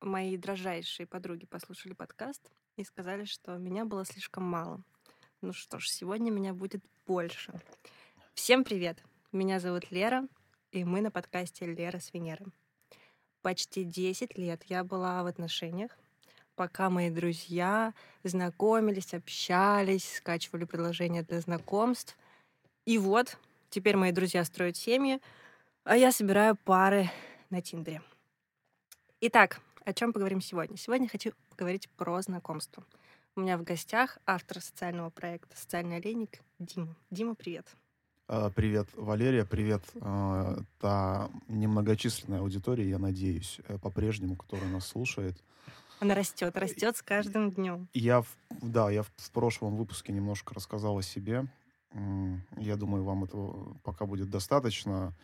[0.00, 2.42] мои дрожайшие подруги послушали подкаст
[2.76, 4.82] и сказали, что меня было слишком мало.
[5.40, 7.52] Ну что ж, сегодня меня будет больше.
[8.34, 9.02] Всем привет!
[9.32, 10.26] Меня зовут Лера,
[10.70, 12.46] и мы на подкасте «Лера с Венеры».
[13.42, 15.96] Почти 10 лет я была в отношениях,
[16.54, 17.94] пока мои друзья
[18.24, 22.16] знакомились, общались, скачивали предложения для знакомств.
[22.86, 23.38] И вот,
[23.70, 25.20] теперь мои друзья строят семьи,
[25.84, 27.10] а я собираю пары
[27.50, 28.02] на Тиндере.
[29.20, 30.76] Итак, о чем поговорим сегодня?
[30.76, 32.84] Сегодня хочу поговорить про знакомство.
[33.36, 36.96] У меня в гостях автор социального проекта «Социальный олейник» Дима.
[37.12, 37.68] Дима, привет.
[38.26, 45.36] А, привет, Валерия, привет, а, та немногочисленная аудитория, я надеюсь, э, по-прежнему, которая нас слушает.
[46.00, 47.88] Она растет, растет с каждым днем.
[47.94, 51.46] Я, да, я в прошлом выпуске немножко рассказал о себе.
[52.58, 55.14] Я думаю, вам этого пока будет достаточно.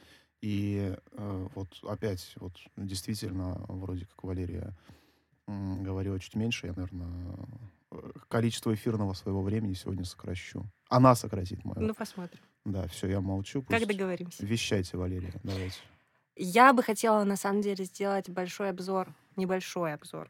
[0.43, 4.75] И э, вот опять, вот действительно, вроде как Валерия
[5.47, 7.37] м, говорила чуть меньше, я, наверное,
[7.93, 10.65] э, количество эфирного своего времени сегодня сокращу.
[10.89, 11.79] Она сократит мое.
[11.79, 12.41] Ну, посмотрим.
[12.65, 13.63] Да, все, я молчу.
[13.63, 14.45] Как договоримся?
[14.45, 15.79] Вещайте, Валерия, давайте.
[16.35, 20.29] Я бы хотела, на самом деле, сделать большой обзор, небольшой обзор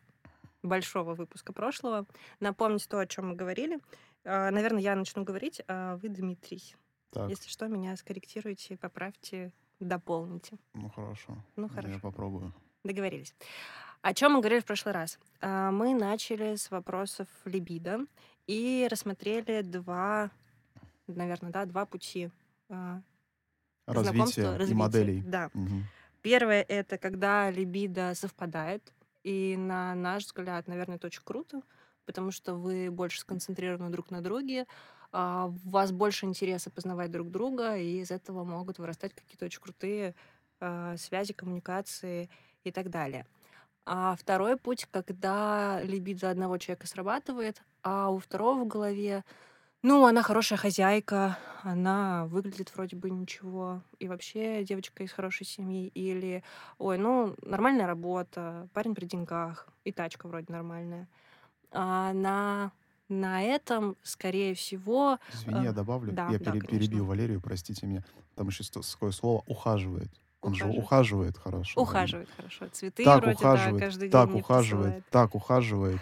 [0.63, 2.07] большого выпуска прошлого,
[2.39, 3.81] напомнить то, о чем мы говорили.
[4.25, 6.77] А, наверное, я начну говорить, а вы, Дмитрий.
[7.11, 7.29] Так.
[7.29, 9.53] Если что, меня скорректируйте, поправьте,
[9.85, 10.57] дополните.
[10.75, 11.37] Ну хорошо.
[11.57, 11.95] Ну хорошо.
[11.95, 12.53] Я попробую.
[12.85, 13.35] Договорились.
[14.03, 15.19] О чем мы говорили в прошлый раз?
[15.41, 18.01] А, мы начали с вопросов либидо
[18.47, 20.31] и рассмотрели два,
[21.07, 22.31] наверное, да, два пути
[23.87, 24.73] развития, развития.
[24.73, 25.23] и моделей.
[25.23, 25.51] Да.
[25.55, 25.83] Угу.
[26.23, 31.63] Первое это когда либидо совпадает, и на наш взгляд, наверное, это очень круто,
[32.07, 34.67] потому что вы больше сконцентрированы друг на друге,
[35.13, 40.15] у вас больше интереса познавать друг друга, и из этого могут вырастать какие-то очень крутые
[40.61, 42.31] а, связи, коммуникации
[42.65, 43.27] и так далее.
[43.85, 49.25] А второй путь, когда либидо одного человека срабатывает, а у второго в голове,
[49.83, 55.89] ну, она хорошая хозяйка, она выглядит вроде бы ничего, и вообще девочка из хорошей семьи,
[55.89, 56.45] или,
[56.79, 61.09] ой, ну, нормальная работа, парень при деньгах, и тачка вроде нормальная.
[61.73, 62.71] А на
[63.13, 65.19] на этом, скорее всего...
[65.33, 66.13] Извини, я э, добавлю.
[66.13, 68.03] Да, я да, пере, перебью Валерию, простите меня.
[68.35, 70.11] Там еще такое слово «ухаживает».
[70.41, 70.75] Он ухаживает.
[70.75, 71.81] же ухаживает хорошо.
[71.81, 72.35] Ухаживает да.
[72.37, 72.67] хорошо.
[72.73, 75.11] Цветы так вроде, ухаживает, да, каждый так день ухаживает, посылает.
[75.11, 76.01] так ухаживает.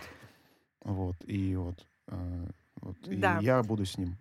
[0.83, 2.47] Вот, и вот, э,
[2.81, 3.39] вот да.
[3.39, 4.17] и я буду с ним.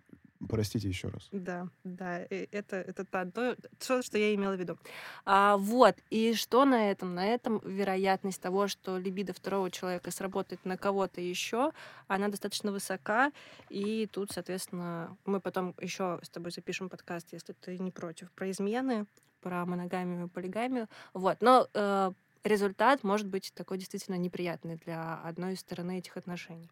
[0.48, 1.28] Простите еще раз.
[1.32, 3.56] Да, да, это, это то,
[3.86, 4.78] то, что я имела в виду.
[5.26, 7.14] А, вот, и что на этом?
[7.14, 11.72] На этом вероятность того, что либидо второго человека сработает на кого-то еще,
[12.08, 13.32] она достаточно высока,
[13.68, 18.50] и тут, соответственно, мы потом еще с тобой запишем подкаст, если ты не против, про
[18.50, 19.06] измены,
[19.42, 20.88] про моногамию и полигамию.
[21.12, 22.12] Вот, но э,
[22.44, 26.70] результат может быть такой действительно неприятный для одной из стороны этих отношений.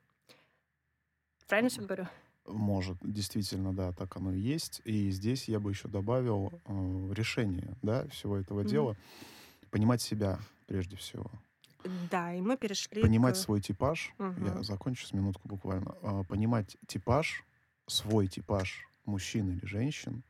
[1.47, 2.06] Правильно все говорю?
[2.48, 4.81] Может, действительно, да, так оно и есть.
[4.84, 8.69] И здесь я бы еще добавил э, решение, да, всего этого mm-hmm.
[8.69, 8.97] дела.
[9.70, 11.31] Понимать себя прежде всего.
[12.10, 13.03] Да, и мы перешли.
[13.03, 13.38] Понимать к...
[13.38, 14.12] свой типаж.
[14.19, 14.56] Uh-huh.
[14.56, 15.94] Я закончу с минутку буквально.
[16.03, 17.44] Э, понимать типаж,
[17.87, 20.22] свой типаж мужчин или женщин,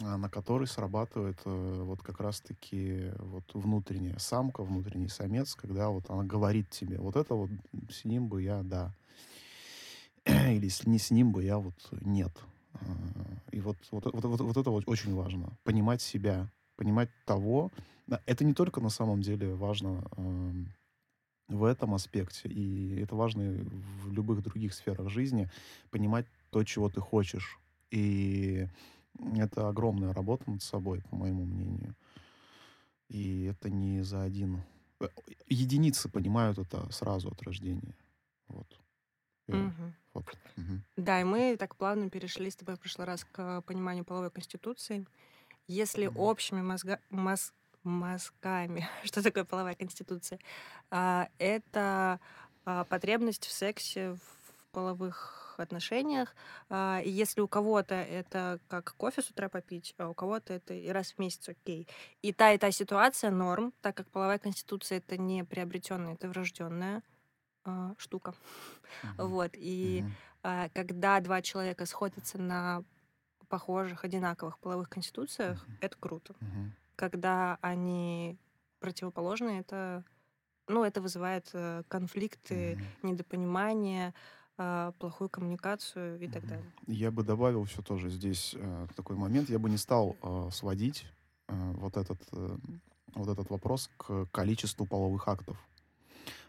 [0.00, 6.10] э, на который срабатывает э, вот как раз-таки вот внутренняя самка, внутренний самец, когда вот
[6.10, 7.50] она говорит тебе, вот это вот
[7.90, 8.92] с ним бы я, да,
[10.26, 12.32] или с, не с ним бы я вот нет.
[12.74, 12.78] А,
[13.52, 15.52] и вот, вот, вот, вот, вот это вот очень важно.
[15.64, 17.70] Понимать себя, понимать того.
[18.26, 20.02] Это не только на самом деле важно
[21.48, 25.50] в этом аспекте, и это важно в любых других сферах жизни,
[25.90, 27.58] понимать то, чего ты хочешь.
[27.90, 28.66] И
[29.36, 31.94] это огромная работа над собой, по моему мнению.
[33.08, 34.62] И это не за один...
[35.00, 35.08] Э,
[35.48, 37.96] единицы понимают это сразу от рождения.
[38.48, 38.80] Вот.
[39.48, 39.92] Угу.
[40.14, 40.24] Вот.
[40.56, 40.80] Угу.
[40.96, 45.06] Да, и мы так плавно перешли с тобой в прошлый раз к пониманию половой конституции.
[45.66, 46.22] Если угу.
[46.22, 47.00] общими мозга...
[47.10, 47.54] мозг...
[47.84, 50.38] мозгами, что такое половая конституция,
[50.90, 52.18] а, это
[52.64, 56.34] а, потребность в сексе в половых отношениях.
[56.68, 60.74] А, и если у кого-то это как кофе с утра попить, а у кого-то это
[60.74, 61.86] и раз в месяц окей.
[62.22, 67.02] И та, и та ситуация норм, так как половая конституция это не приобретенная, это врожденная
[67.64, 68.34] а, штука.
[69.02, 69.28] Uh-huh.
[69.28, 69.52] Вот.
[69.54, 70.10] И uh-huh.
[70.42, 72.82] а, когда два человека сходятся на
[73.48, 75.76] похожих, одинаковых половых конституциях, uh-huh.
[75.80, 76.34] это круто.
[76.40, 76.70] Uh-huh.
[76.96, 78.36] Когда они
[78.80, 80.04] противоположны, это,
[80.66, 82.82] ну, это вызывает э, конфликты, uh-huh.
[83.04, 84.12] недопонимание,
[84.58, 86.32] э, плохую коммуникацию и uh-huh.
[86.32, 86.72] так далее.
[86.88, 89.48] Я бы добавил еще тоже здесь э, такой момент.
[89.50, 91.06] Я бы не стал э, сводить
[91.46, 92.58] э, вот этот э,
[93.14, 95.56] вот этот вопрос к количеству половых актов.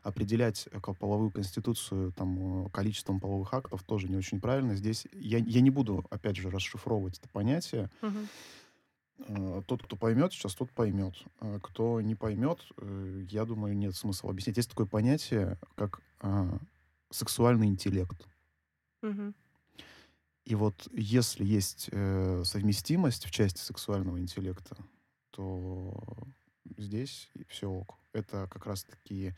[0.03, 4.75] Определять э, половую конституцию там, количеством половых актов тоже не очень правильно.
[4.75, 7.89] Здесь я, я не буду, опять же, расшифровывать это понятие.
[8.01, 9.63] Угу.
[9.67, 11.13] Тот, кто поймет, сейчас тот поймет.
[11.61, 14.57] Кто не поймет, э, я думаю, нет смысла объяснять.
[14.57, 16.57] Есть такое понятие, как а,
[17.09, 18.27] сексуальный интеллект.
[19.03, 19.33] Угу.
[20.45, 24.75] И вот если есть э, совместимость в части сексуального интеллекта,
[25.29, 25.93] то
[26.77, 28.00] здесь все ок.
[28.13, 29.33] Это как раз-таки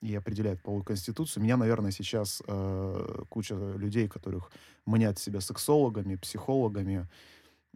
[0.00, 1.42] и определяет половую конституцию.
[1.42, 4.50] Меня, наверное, сейчас э, куча людей, которых
[4.86, 7.06] мнят себя сексологами, психологами,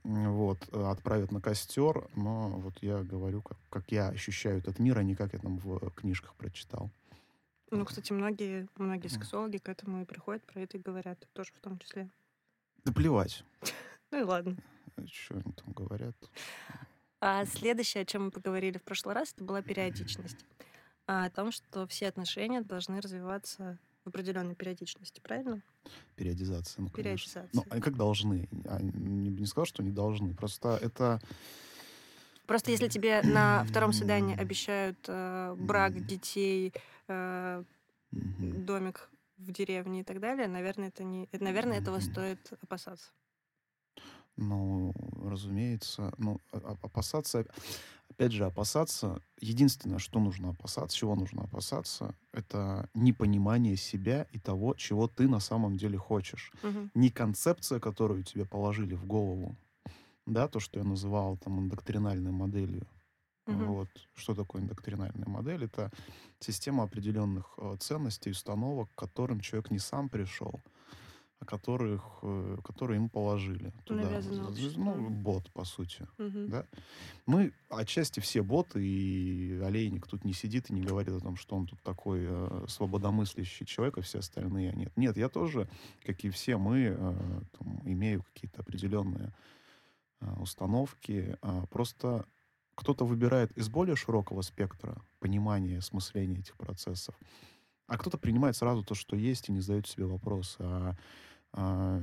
[0.05, 5.03] вот, отправят на костер, но вот я говорю, как, как я ощущаю этот мир, а
[5.03, 6.91] не как я там в книжках прочитал.
[7.71, 11.61] Ну, кстати, многие, многие сексологи к этому и приходят, про это и говорят, тоже в
[11.61, 12.11] том числе.
[12.85, 13.44] Да плевать.
[14.11, 14.56] Ну и ладно.
[15.11, 16.15] Что они там говорят?
[17.26, 20.44] А следующее, о чем мы поговорили в прошлый раз, это была периодичность.
[21.06, 25.62] А о том, что все отношения должны развиваться в определенной периодичности, правильно?
[26.17, 27.49] Периодизация, ну, Периодизация.
[27.55, 28.47] Ну, они как должны?
[28.53, 30.35] Я не, не сказал, что они должны.
[30.35, 31.19] Просто это...
[32.44, 36.75] Просто если тебе на втором свидании обещают э, брак, детей,
[37.09, 37.65] э,
[38.11, 43.12] домик в деревне и так далее, наверное, это не, наверное, этого стоит опасаться.
[44.37, 44.93] Ну,
[45.23, 47.47] разумеется, ну, опасаться,
[48.11, 54.75] опять же, опасаться, единственное, что нужно опасаться, чего нужно опасаться, это непонимание себя и того,
[54.75, 56.53] чего ты на самом деле хочешь.
[56.63, 56.91] Угу.
[56.95, 59.57] Не концепция, которую тебе положили в голову,
[60.27, 62.87] да, то, что я называл там индоктринальной моделью.
[63.47, 63.65] Угу.
[63.65, 63.89] Вот.
[64.15, 65.65] Что такое индоктринальная модель?
[65.65, 65.91] Это
[66.41, 70.61] система определенных э, ценностей, установок, к которым человек не сам пришел,
[71.45, 74.03] которых, э, которые ему положили туда.
[74.77, 76.07] Ну, бот, по сути.
[76.19, 76.47] Угу.
[76.49, 76.67] Да?
[77.27, 81.57] Мы отчасти все боты, и Олейник тут не сидит и не говорит о том, что
[81.57, 84.93] он тут такой э, свободомыслящий человек, а все остальные нет.
[84.97, 85.69] Нет, я тоже,
[86.05, 89.33] как и все мы, э, там, имею какие-то определенные
[90.21, 91.37] э, установки.
[91.43, 92.27] Э, просто
[92.75, 97.15] кто-то выбирает из более широкого спектра понимания, смысления этих процессов,
[97.87, 100.97] а кто-то принимает сразу то, что есть, и не задает себе вопрос, а
[101.57, 102.01] а,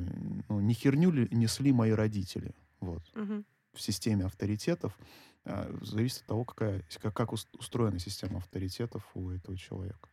[0.48, 2.56] ну, не херню ли несли мои родители.
[2.80, 3.04] Вот.
[3.16, 3.44] Угу.
[3.74, 4.98] В системе авторитетов
[5.44, 10.10] а, зависит от того, какая, как, как устроена система авторитетов у этого человека.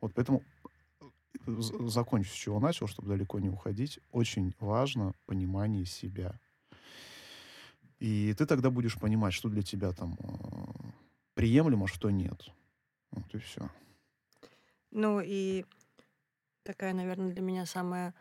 [0.00, 0.42] Вот поэтому
[1.00, 4.00] э, закончу, с чего начал, чтобы далеко не уходить.
[4.12, 6.40] Очень важно понимание себя.
[8.00, 10.28] И ты тогда будешь понимать, что для тебя там э,
[11.34, 12.50] приемлемо, что нет.
[13.10, 13.68] Вот и все.
[14.94, 15.66] Ну и
[16.62, 18.14] такая, наверное, для меня самая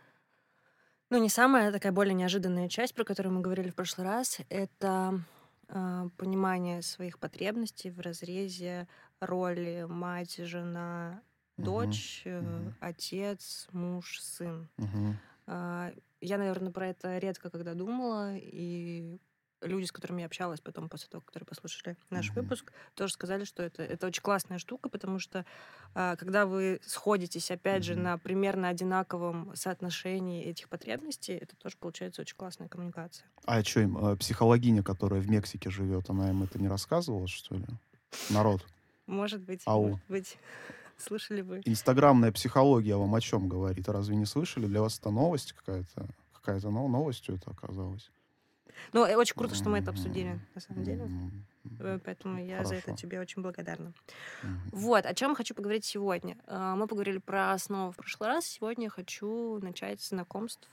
[1.14, 5.22] ну, не самая такая более неожиданная часть, про которую мы говорили в прошлый раз, это
[5.68, 8.88] э, понимание своих потребностей в разрезе
[9.20, 11.22] роли мать, жена,
[11.58, 12.70] дочь, uh-huh.
[12.70, 14.68] э, отец, муж, сын.
[14.80, 15.14] Uh-huh.
[15.46, 19.20] Э, я, наверное, про это редко когда думала, и
[19.68, 22.36] люди, с которыми я общалась потом, после того, которые послушали наш mm-hmm.
[22.36, 25.46] выпуск, тоже сказали, что это, это очень классная штука, потому что
[25.96, 27.86] а, когда вы сходитесь, опять mm-hmm.
[27.86, 33.26] же, на примерно одинаковом соотношении этих потребностей, это тоже получается очень классная коммуникация.
[33.46, 37.56] А что им, э, психологиня, которая в Мексике живет, она им это не рассказывала, что
[37.56, 37.66] ли?
[38.30, 38.66] Народ.
[39.08, 39.90] Может быть, Ау.
[39.90, 40.38] может быть.
[40.98, 41.62] Слышали вы?
[41.66, 43.90] Инстаграмная психология вам о чем говорит?
[43.90, 44.68] Разве не слышали?
[44.68, 46.08] Для вас это новость какая-то?
[46.34, 48.12] Какая-то новостью это оказалось?
[48.92, 51.10] Ну, э, очень круто, что мы это обсудили, на самом деле.
[51.80, 52.70] Э, поэтому я Хорошо.
[52.70, 53.94] за это тебе очень благодарна.
[54.72, 56.38] Вот, о чем хочу поговорить сегодня.
[56.48, 58.46] А, мы поговорили про основу в прошлый раз.
[58.46, 60.68] Сегодня я хочу начать с знакомств.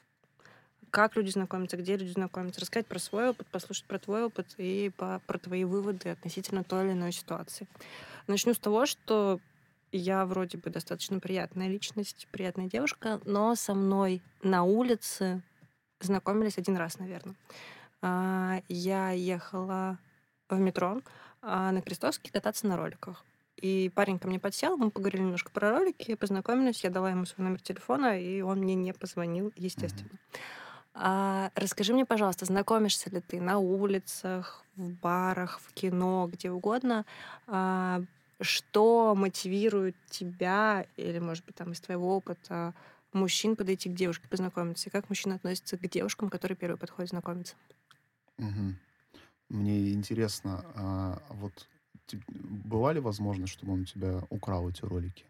[0.90, 4.90] Как люди знакомятся, где люди знакомятся, рассказать про свой опыт, послушать про твой опыт и
[4.96, 7.68] по, про твои выводы относительно той или иной ситуации.
[8.26, 9.40] Начну с того, что
[9.92, 15.42] я вроде бы достаточно приятная личность, приятная девушка, но со мной на улице
[16.00, 17.36] знакомились один раз, наверное.
[18.02, 19.98] А, я ехала
[20.48, 21.00] в метро
[21.42, 23.24] а, на Крестовский кататься на роликах.
[23.56, 27.46] И парень ко мне подсел, мы поговорили немножко про ролики, познакомились, я дала ему свой
[27.46, 30.18] номер телефона, и он мне не позвонил, естественно.
[30.94, 37.04] А, расскажи мне, пожалуйста, знакомишься ли ты на улицах, в барах, в кино, где угодно?
[37.46, 38.02] А,
[38.40, 42.74] что мотивирует тебя, или, может быть, там из твоего опыта,
[43.12, 44.88] мужчин подойти к девушке, познакомиться?
[44.88, 47.56] И как мужчина относится к девушкам, которые первые подходят знакомиться?
[48.40, 48.76] Мгм.
[49.50, 51.68] Мне интересно, а вот
[52.28, 55.24] бывали возможность, чтобы он у тебя украл эти ролики?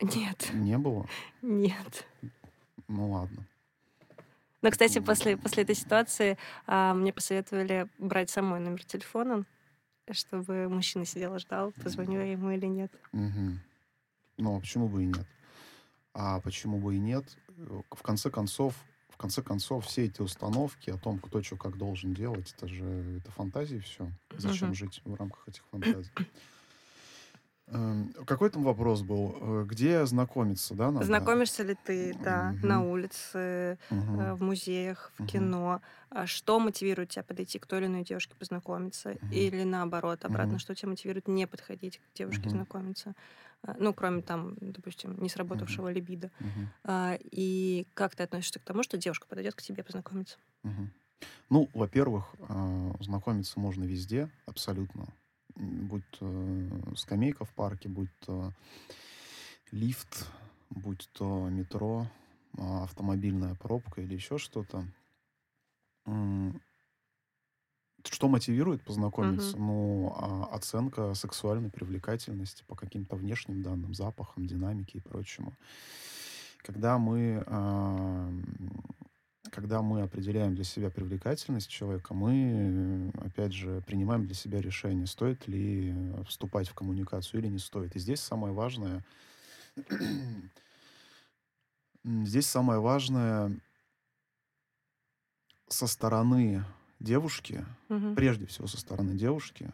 [0.00, 1.06] Нет, Не было?
[1.40, 2.06] нет.
[2.88, 3.46] Ну ладно.
[4.60, 9.44] Но, кстати, после, после этой ситуации а, мне посоветовали брать самой номер телефона,
[10.10, 12.92] чтобы мужчина сидел и ждал, позвоню я ему или нет.
[13.12, 13.60] Мгм.
[14.36, 15.26] Ну, а почему бы и нет?
[16.14, 17.24] А почему бы и нет?
[17.56, 18.76] В конце концов,
[19.12, 23.18] в конце концов, все эти установки о том, кто что как должен делать, это же
[23.18, 24.12] это фантазии все.
[24.36, 24.74] Зачем Мгм.
[24.74, 26.12] жить в рамках этих фантазий?
[27.68, 29.62] Эм, Какой там вопрос был?
[29.62, 31.28] Э, Где знакомиться, да, надо?
[31.28, 32.88] Знакомишься ли ты, да, на Мгм.
[32.88, 33.78] улице,
[34.14, 35.24] э, в музеях, в Мгм.
[35.24, 35.80] кино?
[36.10, 39.16] А Что мотивирует тебя подойти к той или иной девушке познакомиться?
[39.20, 39.50] Мгм.
[39.52, 40.60] Или наоборот, обратно, Мгм.
[40.60, 42.50] что тебя мотивирует не подходить к девушке Мгм.
[42.50, 43.14] знакомиться?
[43.64, 46.30] А, Ну, кроме там, допустим, не сработавшего либидо.
[46.40, 46.68] Мгм.
[46.84, 50.38] А, И как ты относишься к тому, что девушка подойдет к тебе познакомиться?
[50.62, 50.90] Мгм.
[51.50, 55.06] Ну, во-первых, а, знакомиться можно везде, абсолютно.
[55.54, 58.52] Будь то скамейка в парке, будь то
[59.70, 60.26] лифт,
[60.70, 62.06] будь то метро,
[62.56, 64.86] автомобильная пробка или еще что-то.
[68.10, 69.56] Что мотивирует познакомиться?
[69.56, 75.54] Ну, а, оценка сексуальной привлекательности по каким-то внешним данным, запахам, динамике и прочему.
[76.58, 78.30] Когда мы, а,
[79.50, 85.46] когда мы определяем для себя привлекательность человека, мы, опять же, принимаем для себя решение, стоит
[85.46, 85.94] ли
[86.26, 87.94] вступать в коммуникацию или не стоит.
[87.94, 89.04] И здесь самое важное,
[92.04, 93.58] здесь самое важное
[95.68, 96.64] со стороны
[97.02, 98.14] девушки, Мгм.
[98.14, 99.70] прежде всего со стороны девушки,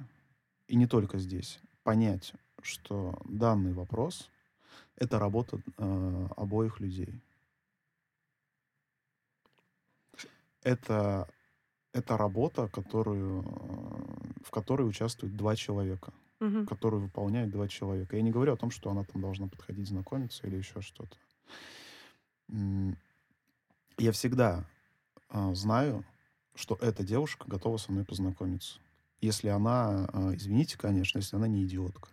[0.66, 2.32] и не только здесь, понять,
[2.62, 4.30] что данный вопрос—
[4.96, 7.20] это работа э, обоих людей.
[10.62, 11.28] Это,
[11.92, 16.66] это работа, которую, э, в которой участвуют два человека, Мгм.
[16.66, 18.16] которую выполняют два человека.
[18.16, 21.16] Я не говорю о том, что она там должна подходить знакомиться или еще что-то.
[23.98, 24.64] Я всегда
[25.30, 26.04] э, знаю,
[26.58, 28.78] что эта девушка готова со мной познакомиться.
[29.20, 32.08] Если она, э, извините, конечно, если она не идиотка.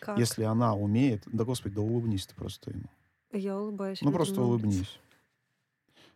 [0.00, 0.18] Как?
[0.18, 1.22] Если она умеет...
[1.26, 2.84] Да, господи, да улыбнись ты просто ему.
[3.32, 4.02] Я улыбаюсь.
[4.02, 4.98] Ну, просто улыбнись.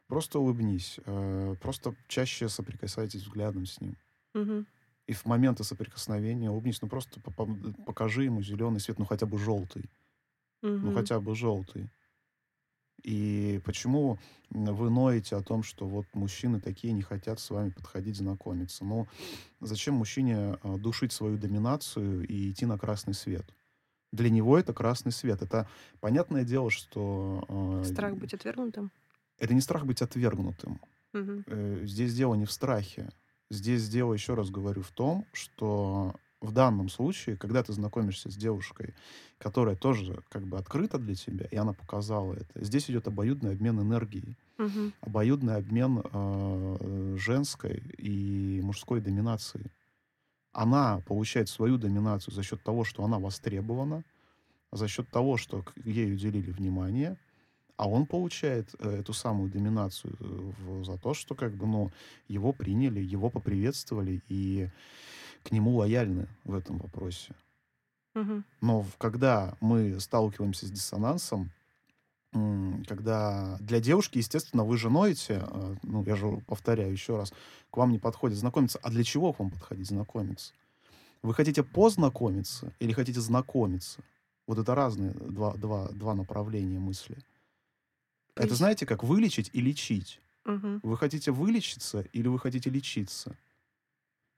[0.07, 0.99] Просто улыбнись.
[1.07, 3.97] Э, Просто чаще соприкасайтесь взглядом с ним.
[4.35, 4.67] Мгм.
[5.07, 6.83] И в моменты соприкосновения улыбнись.
[6.83, 7.47] Ну, просто по- по-
[7.87, 9.85] покажи ему зеленый свет, ну, хотя бы желтый.
[10.63, 10.95] Ну, Мгм.
[10.95, 11.89] хотя бы желтый.
[13.03, 14.19] И почему
[14.51, 18.85] вы ноете о том, что вот мужчины такие не хотят с вами подходить, знакомиться?
[18.85, 19.07] Ну,
[19.61, 23.47] зачем мужчине э, душить свою доминацию и идти на красный свет?
[24.13, 25.43] Для него это красный свет.
[25.43, 25.69] Это
[26.01, 27.45] понятное дело, что...
[27.83, 28.91] э, Страх быть отвергнутым?
[29.39, 30.81] Это не страх быть отвергнутым.
[31.13, 33.11] Э, Здесь дело не в страхе.
[33.51, 38.37] Здесь дело, еще раз говорю, в том, что в данном случае, когда ты знакомишься с
[38.37, 38.95] девушкой,
[39.39, 43.81] которая тоже как бы открыта для тебя, и она показала это, здесь идет обоюдный обмен
[43.81, 44.93] энергией, Мгм.
[45.01, 49.71] обоюдный обмен э, женской и мужской доминацией.
[50.53, 54.05] Она получает свою доминацию за счет того, что она востребована,
[54.73, 57.19] за счет того, что ей уделили внимание,
[57.77, 60.25] а он получает э, эту самую доминацию э,
[60.59, 61.91] в- за то, что как бы, ну,
[62.29, 64.69] его приняли, его поприветствовали и
[65.49, 67.35] к нему лояльны в этом вопросе.
[68.15, 68.45] Мгм.
[68.61, 71.51] Но когда мы сталкиваемся с диссонансом,
[72.87, 77.33] когда для девушки, естественно, вы же ноете, э, ну, я же повторяю еще раз,
[77.71, 78.79] к вам не подходит знакомиться.
[78.83, 80.53] А для чего к вам подходить знакомиться?
[81.23, 84.03] Вы хотите познакомиться или хотите знакомиться?
[84.47, 87.17] Вот это разные два, два, два направления мысли.
[88.37, 90.21] Это знаете, как вылечить и лечить.
[90.45, 90.81] Мгм.
[90.83, 93.35] Вы хотите вылечиться или вы хотите лечиться?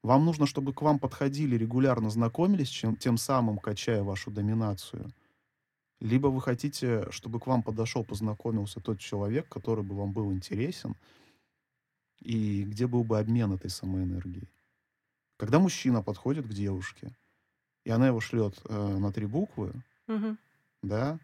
[0.03, 5.13] Вам нужно, чтобы к вам подходили, регулярно знакомились, чем, тем самым качая вашу доминацию.
[6.01, 10.97] Либо вы хотите, чтобы к вам подошел, познакомился тот человек, который бы вам был интересен,
[12.21, 14.49] и где был бы обмен этой самой энергией.
[15.37, 17.15] Когда мужчина подходит к девушке,
[17.85, 19.73] и она его шлет э, на три буквы,
[20.07, 20.39] Мгм.
[20.83, 21.19] да,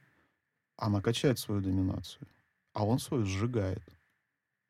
[0.76, 2.26] она качает свою доминацию,
[2.74, 3.82] а он свою сжигает.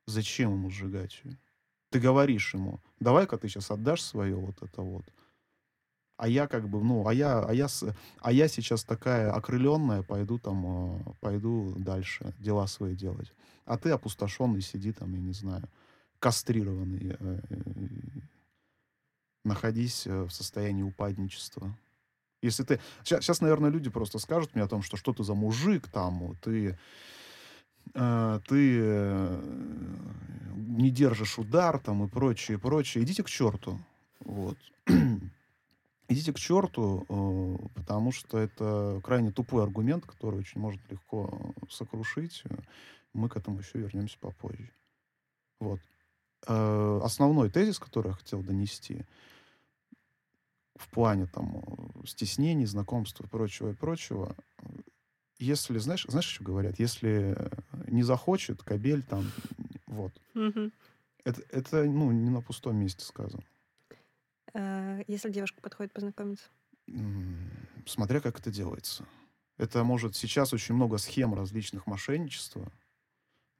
[0.07, 1.37] Зачем ему сжигать ее?
[1.91, 5.05] Ты говоришь ему, давай-ка ты сейчас отдашь свое вот это вот.
[6.17, 7.67] А я как бы, ну, а я, а я,
[8.21, 13.33] а я сейчас такая окрыленная, пойду там, э, пойду дальше дела свои делать.
[13.67, 15.69] А ты опустошенный сиди там, я не знаю,
[16.19, 17.57] кастрированный, э, э,
[19.45, 21.77] находись э, в состоянии упадничества.
[22.43, 22.81] Если ты...
[23.05, 26.79] Сейчас, наверное, люди просто скажут мне о том, что что ты за мужик там, ты,
[27.95, 29.41] э, ты э,
[30.55, 33.05] не держишь удар там и прочее, прочее.
[33.05, 33.79] Идите к черту.
[34.21, 34.59] Вот.
[36.09, 42.45] Идите к черту, э, потому что это крайне тупой аргумент, который очень может легко сокрушить.
[43.13, 44.71] Мы к этому еще вернемся попозже.
[45.59, 45.81] Вот.
[46.47, 49.05] Э, Основной тезис, который я хотел донести,
[50.77, 51.63] в плане там
[52.07, 54.37] стеснений, знакомства и прочего, и прочего,
[55.39, 56.79] если, знаешь, знаешь, что говорят?
[56.79, 57.37] Если
[57.89, 59.25] не захочет, кабель там,
[59.87, 60.13] вот.
[61.25, 63.43] Это, это ну, не на пустом месте сказано.
[64.55, 66.47] А, Если девушка подходит познакомиться.
[67.85, 69.07] Смотря как это делается.
[69.59, 72.71] Это может сейчас очень много схем различных мошенничества,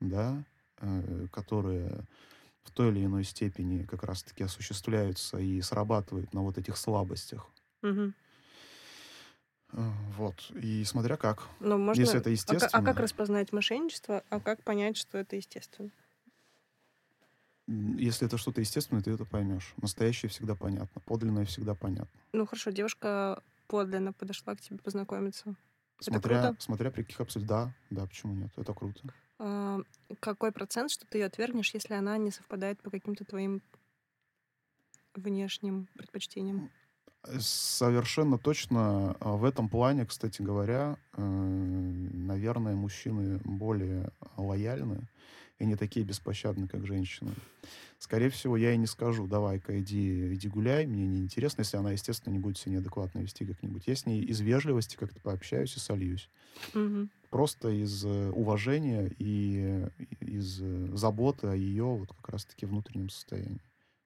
[0.01, 0.45] да,
[0.79, 2.05] э, которые
[2.63, 7.49] в той или иной степени как раз-таки осуществляются и срабатывают на вот этих слабостях.
[9.77, 10.51] Вот.
[10.55, 11.43] И смотря как.
[11.61, 12.01] Ну, можно...
[12.01, 12.71] Если это А естественно.
[12.73, 15.91] А как распознать мошенничество, а как понять, что это естественно?
[17.67, 19.75] Если это что-то естественное, ты это поймешь.
[19.83, 21.01] Настоящее всегда понятно.
[21.03, 22.09] Подлинное всегда понятно.
[22.33, 25.57] Ну, хорошо, девушка подлинно подошла к тебе познакомиться.
[26.01, 26.63] Это Смотря, круто.
[26.63, 27.69] смотря при каких обстоятельствах.
[27.91, 28.51] Да, да, почему нет?
[28.57, 29.01] Это круто.
[29.39, 29.81] А,
[30.21, 33.61] Какой процент, что ты ее отвергнешь, если она не совпадает по каким-то твоим
[35.15, 36.71] внешним предпочтениям?
[37.39, 45.09] Совершенно точно а, в этом плане, кстати говоря, э, наверное, мужчины более лояльны
[45.59, 47.33] и не такие беспощадны, как женщины.
[47.99, 51.93] Скорее всего, я ей не скажу, давай-ка иди, иди гуляй, мне не интересно, если она,
[51.93, 53.87] естественно, не будет себя неадекватно вести как-нибудь.
[53.87, 56.29] Я с ней из вежливости как-то пообщаюсь и сольюсь.
[56.75, 57.11] Мгм.
[57.31, 59.89] Просто из э, уважения и
[60.21, 63.61] из э, заботы о ее вот как раз-таки внутреннем состоянии.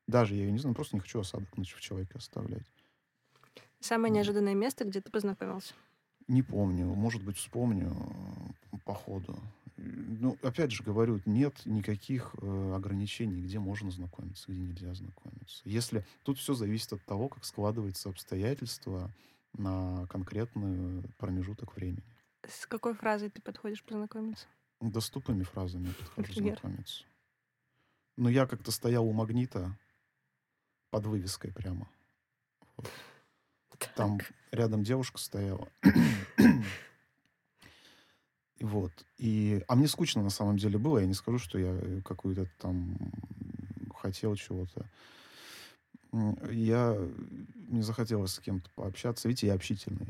[0.07, 2.67] Даже я ее не знаю, просто не хочу осадок в человеке оставлять.
[3.81, 5.75] Самое неожиданное место, где ты познакомился.
[6.29, 7.93] Не помню, может быть, вспомню
[8.73, 9.37] э, по ходу.
[9.77, 15.63] Ну, опять же говорю, нет никаких э, ограничений, где можно знакомиться, где нельзя знакомиться.
[15.65, 19.11] Если тут все зависит от того, как складываются обстоятельства
[19.55, 22.05] на конкретный промежуток времени.
[22.47, 24.47] С какой фразой ты подходишь познакомиться?
[24.81, 26.59] Доступными фразами я подхожу Например?
[26.61, 27.05] знакомиться.
[28.17, 29.77] Ну, я как-то стоял у магнита
[30.91, 31.89] под вывеской прямо.
[32.77, 32.91] Вот.
[33.95, 34.19] Там
[34.53, 35.69] рядом девушка стояла.
[38.59, 38.93] И Вот.
[39.17, 39.65] И...
[39.69, 40.99] А мне скучно на самом деле было.
[40.99, 42.95] Я не скажу, что я э, какую-то там
[43.97, 44.87] хотел чего-то.
[46.51, 46.97] Я...
[47.55, 49.29] Мне захотелось с кем-то пообщаться.
[49.29, 50.09] Видите, я общительный.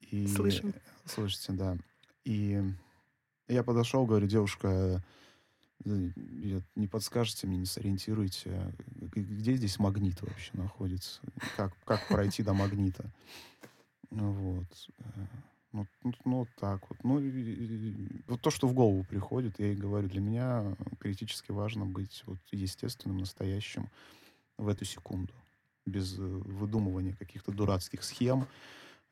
[0.00, 0.26] И...
[0.26, 0.74] Слышим.
[1.06, 1.78] Слышите, да.
[2.24, 2.62] И
[3.48, 5.02] я подошел, говорю, девушка,
[5.84, 11.20] не подскажете мне, не сориентируете, г- где здесь магнит вообще находится?
[11.56, 13.10] Как, как пройти до магнита?
[14.10, 14.88] Ну Вот.
[14.98, 15.26] Э,
[15.72, 17.04] Ну, ну, ну, так вот.
[17.04, 21.52] Ну, и- и- вот то, что в голову приходит, я и говорю, для меня критически
[21.52, 23.90] важно быть вот естественным, настоящим
[24.56, 25.34] в эту секунду.
[25.84, 28.46] Без э, выдумывания каких-то дурацких схем,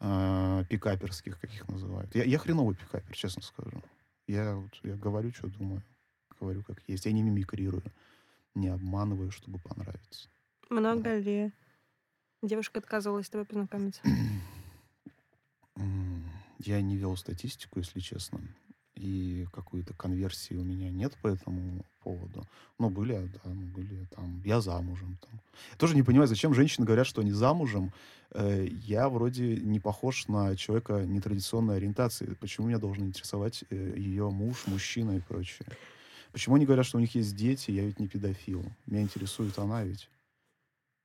[0.00, 2.14] э, пикаперских, как их называют.
[2.14, 3.82] Я, я хреновый пикапер, честно скажу.
[4.26, 5.82] Я, вот, я говорю, что думаю.
[6.44, 7.06] Говорю, как есть.
[7.06, 7.82] Я не мимикрирую,
[8.54, 10.28] не обманываю, чтобы понравиться.
[10.68, 11.52] Много ли
[12.42, 14.02] девушка отказывалась с тобой познакомиться?
[16.58, 18.40] Я не вел статистику, если честно.
[18.94, 22.46] И какой-то конверсии у меня нет по этому поводу.
[22.78, 24.42] Но были, да, ну, были там.
[24.44, 25.16] Я замужем.
[25.22, 25.40] Там.
[25.78, 27.90] Тоже не понимаю, зачем женщины говорят, что они замужем.
[28.32, 32.36] Э, Я вроде не похож на человека нетрадиционной ориентации.
[32.38, 35.66] Почему меня должен интересовать э, ее муж, мужчина и прочее?
[36.34, 38.64] Почему они говорят, что у них есть дети, я ведь не педофил.
[38.86, 40.10] Меня интересует она ведь.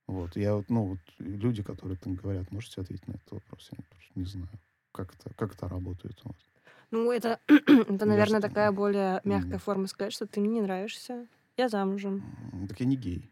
[0.08, 0.34] Вот.
[0.34, 3.70] Я вот, ну, вот люди, которые там говорят, можете ответить на этот вопрос?
[3.70, 3.78] Я
[4.16, 4.48] не знаю.
[4.90, 6.36] Как это, как это работает у вас?
[6.90, 9.58] Ну, это, это наверное, что- такая более мягкая Мгм.
[9.60, 11.28] форма сказать, что ты мне не нравишься.
[11.56, 12.24] Я замужем.
[12.68, 13.30] Так я не гей.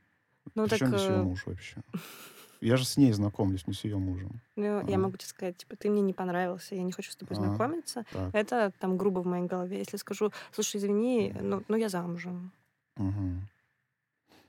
[0.55, 1.83] Ну, так Причем здесь ее э, муж вообще?
[2.61, 4.40] Я же с ней знакомлюсь, не с ее мужем.
[4.57, 4.99] ну, я Ага.
[4.99, 7.47] могу тебе сказать, типа, ты мне не понравился, я не хочу с тобой Ага.
[7.49, 8.05] знакомиться.
[8.12, 8.35] Так.
[8.35, 9.79] Это там грубо в моей голове.
[9.79, 12.51] Если скажу, слушай, извини, ну, ну я замужем.
[12.97, 13.49] Мгм.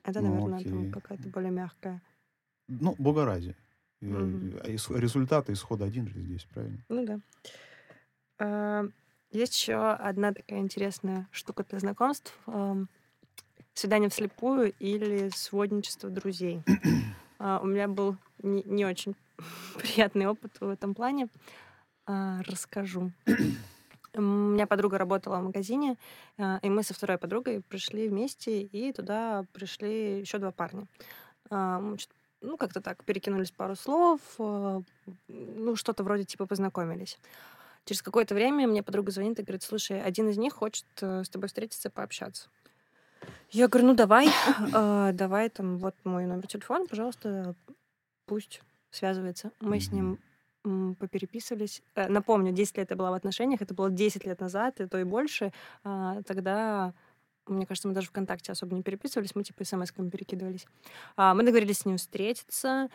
[0.04, 0.92] Это, Ну, наверное, там окей.
[0.92, 2.02] какая-то более мягкая.
[2.68, 3.56] Ну, бога ради.
[4.02, 4.60] Э, Мгм.
[4.64, 6.80] а ис- Результат и исход один же здесь, правильно?
[6.90, 7.20] Ну да.
[8.40, 8.86] А,
[9.32, 12.34] Есть еще одна такая интересная штука для знакомств.
[12.48, 12.90] ам,
[13.76, 16.64] Свидание вслепую или сводничество друзей.
[17.40, 19.16] А, У меня был не, не очень
[19.78, 21.30] приятный опыт в этом плане.
[22.06, 23.12] А, Расскажу.
[24.14, 25.96] У меня подруга работала в магазине,
[26.38, 30.88] а, и мы со второй подругой пришли вместе, и туда пришли еще два парня.
[32.42, 37.20] Ну, как-то так, перекинулись пару слов, ну, что-то вроде типа познакомились.
[37.86, 41.30] Через какое-то время мне подруга звонит и говорит, слушай, один из них хочет э, с
[41.30, 42.50] тобой встретиться, пообщаться.
[43.52, 44.30] Я говорю, ну давай,
[44.74, 47.56] а, давай, там, вот мой номер телефона, пожалуйста,
[48.26, 48.62] пусть
[48.92, 49.52] связывается.
[49.60, 50.20] Мы с ним
[51.00, 51.82] попереписывались.
[51.96, 55.00] Э, Напомню, 10 лет я была в отношениях, это было 10 лет назад, и то
[55.00, 55.54] и больше.
[55.84, 56.94] А, Тогда,
[57.48, 60.68] мне кажется, мы даже ВКонтакте особо не переписывались, мы типа смс-ками перекидывались.
[61.16, 62.90] А, Мы договорились с ним встретиться.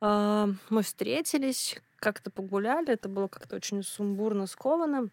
[0.00, 5.10] Мы встретились, как-то погуляли, это было как-то очень сумбурно, сковано.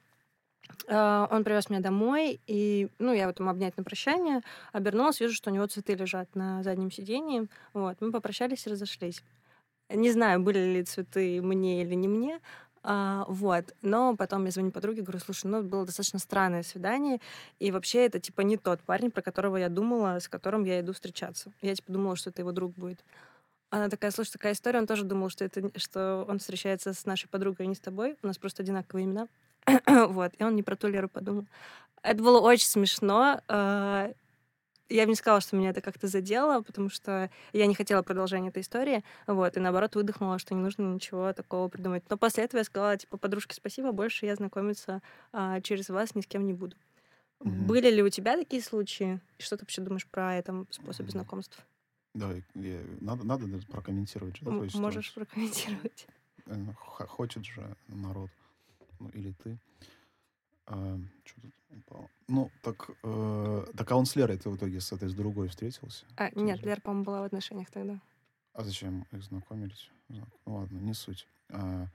[0.88, 4.42] А, он привез меня домой, и, ну, я вот ему обнять на прощание,
[4.74, 7.48] обернулась, вижу, что у него цветы лежат на заднем сиденье.
[7.74, 9.24] Вот, мы попрощались и разошлись.
[9.90, 12.40] Не знаю, были ли цветы мне или не мне,
[12.84, 13.76] а, вот.
[13.82, 17.20] Но потом я звоню подруге, говорю, слушай, ну, было достаточно странное свидание,
[17.60, 20.94] и вообще это, типа, не тот парень, про которого я думала, с которым я иду
[20.94, 21.52] встречаться.
[21.62, 23.04] Я, типа, думала, что это его друг будет.
[23.72, 27.28] Она такая, слушай, такая история, он тоже думал, что, это, что он встречается с нашей
[27.30, 28.18] подругой, а не с тобой.
[28.24, 29.28] У нас просто одинаковые имена.
[30.10, 31.46] вот, и он не про ту Леру подумал.
[32.02, 33.42] Это было очень смешно.
[33.48, 34.12] А,
[34.90, 38.50] я бы не сказала, что меня это как-то задело, потому что я не хотела продолжения
[38.50, 42.04] этой истории, вот, и наоборот выдохнула, что не нужно ничего такого придумать.
[42.10, 45.02] Но после этого я сказала, типа, подружке спасибо, больше я знакомиться
[45.32, 46.76] а, через вас ни с кем не буду.
[47.42, 47.66] Mm-hmm.
[47.66, 49.20] Были ли у тебя такие случаи?
[49.38, 51.66] И что ты вообще думаешь про этом способе знакомств?
[52.14, 54.38] Да, я, надо, надо прокомментировать.
[54.42, 56.08] Да, Можешь прокомментировать.
[56.48, 56.74] Э,
[57.08, 58.30] хочет же народ,
[59.00, 59.58] ну или ты.
[60.66, 62.10] А, что тут упало?
[62.28, 65.48] Ну, так, э, так а он с Лерой ты в итоге с этой, с другой
[65.48, 66.06] встретился?
[66.16, 68.00] А, нет, Лера, по-моему, была в отношениях тогда.
[68.54, 69.90] А зачем их знакомились?
[70.10, 71.28] Ну, ладно, не суть.
[71.50, 71.88] А,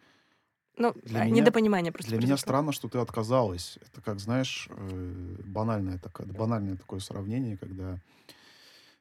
[0.76, 2.10] ну, для а, меня, недопонимание просто.
[2.10, 2.34] Для произошло.
[2.34, 3.78] меня странно, что ты отказалась.
[3.82, 8.00] Это как, знаешь, э, банальное, такое, банальное такое сравнение, когда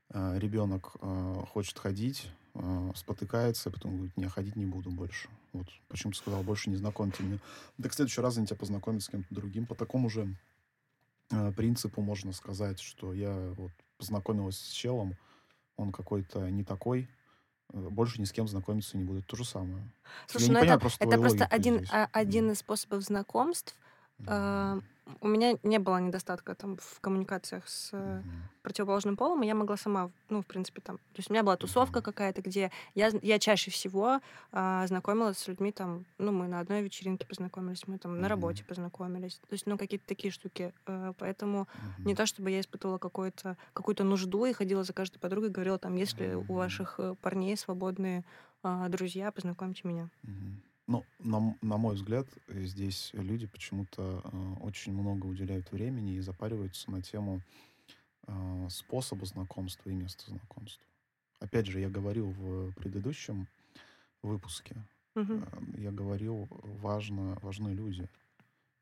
[0.09, 5.29] э, ребенок э, хочет ходить, э, спотыкается, потом говорит, не, ходить не буду больше.
[5.53, 7.39] Вот почему ты сказал, больше не знакомьте меня.
[7.81, 9.65] Так в следующий раз они тебя познакомят с кем-то другим.
[9.65, 10.35] По такому же
[11.31, 15.15] э, принципу можно сказать, что я вот познакомилась с челом,
[15.77, 17.09] он какой-то не такой,
[17.73, 19.25] э, больше ни с кем знакомиться не будет.
[19.27, 19.83] То же самое.
[20.27, 23.75] Слушай, ну это, просто, это просто один, а, один из способов знакомств.
[25.21, 28.23] У меня не было недостатка там в коммуникациях с mm-hmm.
[28.61, 31.57] противоположным полом, и я могла сама, ну, в принципе, там, то есть у меня была
[31.57, 32.03] тусовка mm-hmm.
[32.03, 34.21] какая-то, где я, я чаще всего
[34.51, 38.19] а, знакомилась с людьми, там, ну, мы на одной вечеринке познакомились, мы там mm-hmm.
[38.19, 42.05] на работе познакомились, то есть, ну, какие-то такие штуки, а, поэтому mm-hmm.
[42.05, 45.77] не то, чтобы я испытывала какую-то какую-то нужду и ходила за каждой подругой и говорила,
[45.77, 46.45] там, если mm-hmm.
[46.47, 48.23] у ваших э, парней свободные
[48.63, 50.09] а, друзья, познакомьте меня.
[50.23, 50.72] Mm-hmm.
[50.85, 56.91] Ну, на, на мой взгляд, здесь люди почему-то э, очень много уделяют времени и запариваются
[56.91, 57.41] на тему
[58.27, 60.83] э, способа знакомства и места знакомства.
[61.39, 63.47] Опять же, я говорил в предыдущем
[64.21, 64.75] выпуске,
[65.15, 65.33] угу.
[65.35, 65.45] э,
[65.77, 68.09] я говорил, важно, важны люди.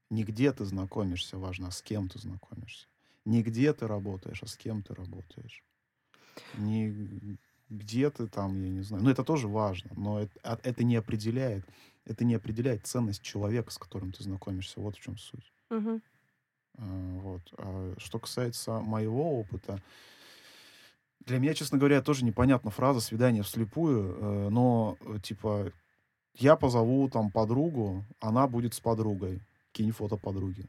[0.10, 2.88] Не где ты знакомишься важно, а с кем ты знакомишься.
[3.26, 5.64] Не где ты работаешь, а с кем ты работаешь.
[6.58, 7.38] Не
[7.72, 9.04] где ты там, я не знаю.
[9.04, 11.66] Ну, это тоже важно, но это, а, это не определяет
[12.06, 14.80] это не определяет ценность человека, с которым ты знакомишься.
[14.80, 15.52] Вот в чем суть.
[15.70, 16.02] Угу.
[16.78, 17.42] А, вот.
[17.58, 19.82] А что касается моего опыта,
[21.20, 25.72] для меня, честно говоря, тоже непонятна фраза «свидание вслепую», э, но, э, типа,
[26.34, 29.42] я позову там подругу, она будет с подругой.
[29.72, 30.66] Кинь фото подруги.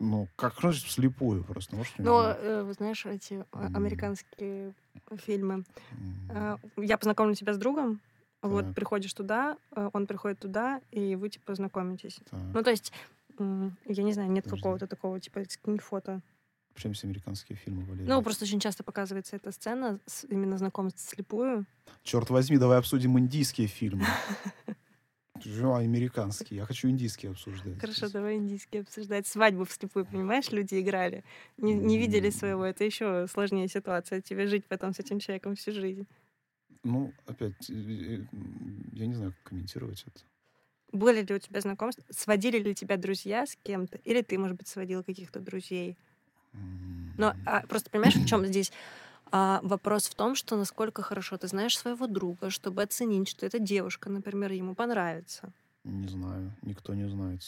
[0.00, 1.76] Ну, как значит вслепую просто?
[1.76, 3.76] Может, ну, э, знаешь, эти mm.
[3.76, 4.72] американские
[5.26, 5.64] фильмы.
[6.28, 6.58] Mm.
[6.78, 8.00] Я познакомлю тебя с другом,
[8.40, 8.74] вот так.
[8.74, 12.18] приходишь туда, э, он приходит туда, и вы, типа, знакомитесь.
[12.30, 12.40] Так.
[12.54, 12.92] Ну, то есть,
[13.38, 16.22] я не знаю, нет какого-то такого, типа, скинь фото.
[16.72, 18.08] Почему все американские фильмы, Валерий?
[18.08, 19.98] Ну, просто очень часто показывается эта сцена,
[20.30, 21.66] именно знакомство слепую.
[22.02, 24.06] Черт возьми, давай обсудим индийские фильмы.
[25.46, 26.58] американские.
[26.58, 27.78] Я хочу индийские обсуждать.
[27.78, 29.26] Хорошо, давай индийские обсуждать.
[29.26, 31.24] Свадьбу вслепую, понимаешь, люди играли.
[31.56, 32.64] Не, не видели своего.
[32.64, 34.20] Это еще сложнее ситуация.
[34.20, 36.06] Тебе жить потом с этим человеком всю жизнь.
[36.82, 40.20] Ну, опять, я не знаю, как комментировать это.
[40.92, 42.04] Были ли у тебя знакомства?
[42.10, 43.98] Сводили ли тебя друзья с кем-то?
[44.04, 45.96] Или ты, может быть, сводил каких-то друзей?
[47.16, 48.72] Но а, просто понимаешь, в чем здесь
[49.32, 53.58] а, вопрос в том, что насколько хорошо ты знаешь своего друга, чтобы оценить, что эта
[53.58, 55.52] девушка, например, ему понравится.
[55.84, 57.42] Не знаю, никто не знает,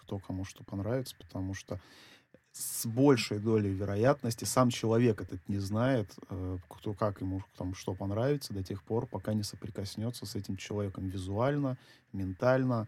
[0.00, 1.80] кто кому что понравится, потому что
[2.52, 7.94] с большей долей вероятности сам человек этот не знает, э, кто как ему там что
[7.94, 11.76] понравится до тех пор, пока не соприкоснется с этим человеком визуально,
[12.12, 12.86] ментально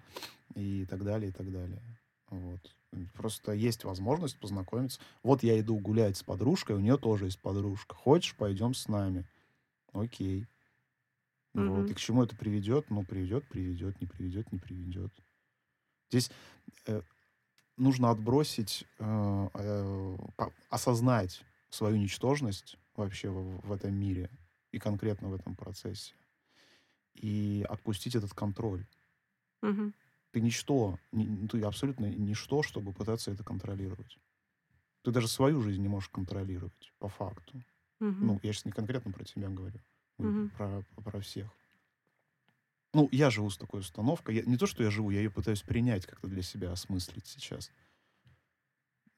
[0.55, 1.81] и так далее, и так далее.
[2.29, 2.75] Вот.
[3.15, 5.01] Просто есть возможность познакомиться.
[5.23, 7.95] Вот я иду гулять с подружкой, у нее тоже есть подружка.
[7.95, 9.27] Хочешь, пойдем с нами?
[9.93, 10.47] Окей.
[11.55, 11.69] Mm-hmm.
[11.69, 11.91] Вот.
[11.91, 12.91] И к чему это приведет?
[12.91, 15.13] Ну, приведет, приведет, не приведет, не приведет.
[16.11, 16.31] Здесь
[16.87, 17.03] э,
[17.77, 20.17] нужно отбросить, э, э,
[20.71, 24.31] осознать свою ничтожность вообще в, в этом мире
[24.73, 26.15] и конкретно в этом процессе.
[27.15, 28.87] И отпустить этот контроль.
[29.63, 29.93] Угу.
[30.37, 30.99] Ты ничто,
[31.51, 34.19] ты абсолютно ничто, чтобы пытаться это контролировать.
[35.01, 37.55] Ты даже свою жизнь не можешь контролировать, по факту.
[38.01, 38.11] Угу.
[38.21, 39.81] Ну, я сейчас не конкретно про тебя говорю,
[40.19, 40.51] угу.
[40.59, 41.49] про, про всех.
[42.93, 44.35] Ну, я живу с такой установкой.
[44.35, 47.73] Я, не то, что я живу, я ее пытаюсь принять, как-то для себя осмыслить сейчас.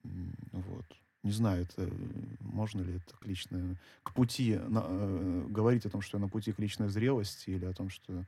[0.04, 0.87] Вот.
[1.24, 1.92] Не знаю, это
[2.38, 3.76] можно ли это к личной...
[4.04, 4.54] К пути...
[4.54, 7.90] На, э, говорить о том, что я на пути к личной зрелости или о том,
[7.90, 8.24] что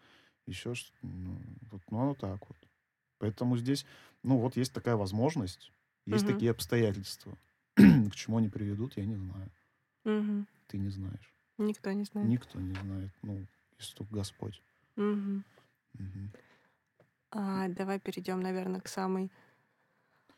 [0.46, 2.58] еще что ну, вот, ну, оно так вот.
[3.20, 3.84] Поэтому здесь,
[4.22, 5.72] ну, вот есть такая возможность,
[6.06, 6.34] есть Мгм.
[6.34, 7.38] такие обстоятельства.
[7.76, 9.50] К чему они приведут, я не знаю.
[10.04, 10.46] Мгм.
[10.68, 11.34] Ты не знаешь.
[11.58, 12.28] Никто не знает.
[12.28, 13.10] Никто не знает.
[13.22, 13.46] Ну,
[13.78, 14.62] если только Господь.
[14.96, 15.44] Мгм.
[15.92, 16.32] Мгм.
[17.32, 19.30] А, давай перейдем, наверное, к самой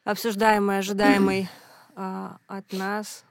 [0.03, 1.49] обсуждаемой, ожидаемой
[1.95, 3.25] а, от нас,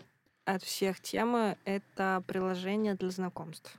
[0.46, 1.58] от всех темы.
[1.66, 3.78] Это приложение для знакомств.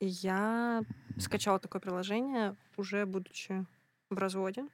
[0.00, 0.82] И я
[1.20, 3.64] скачала такое приложение, уже будучи
[4.14, 4.66] в разводе,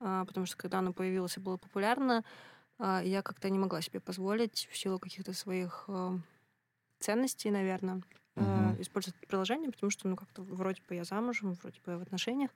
[0.00, 2.24] а, потому что когда оно появилось и было популярно,
[2.78, 6.18] а, я как-то не могла себе позволить в силу каких-то своих а,
[7.00, 8.02] ценностей, наверное,
[8.36, 8.80] Мгм.
[8.80, 12.02] использовать это приложение, потому что, ну, как-то вроде бы я замужем, вроде бы я в
[12.02, 12.50] отношениях.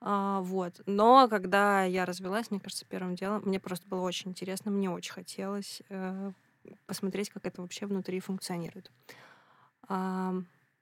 [0.00, 0.82] А, вот.
[0.86, 5.12] Но когда я развелась, мне кажется, первым делом, мне просто было очень интересно, мне очень
[5.12, 6.32] хотелось э,
[6.86, 8.90] посмотреть, как это вообще внутри функционирует.
[9.88, 10.34] А,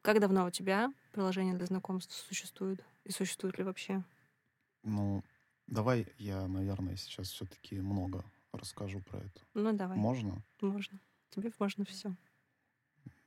[0.02, 2.84] как давно у тебя приложение для знакомств существует?
[3.04, 4.02] И существует ли вообще?
[4.85, 5.25] Ну,
[5.66, 9.40] давай я, наверное, сейчас все-таки много расскажу про это.
[9.55, 9.97] Ну, давай.
[9.99, 10.42] Можно?
[10.61, 11.01] Можно.
[11.31, 12.14] Тебе можно все.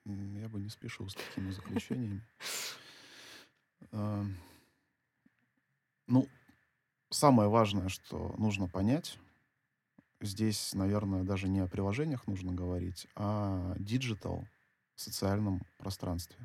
[0.06, 2.22] Я бы не спешил с такими заключениями.
[3.92, 4.38] Эм,
[6.08, 6.28] Ну,
[7.10, 9.20] самое важное, что нужно понять,
[10.22, 14.48] здесь, наверное, даже не о приложениях нужно говорить, а о digital
[14.96, 16.38] социальном пространстве,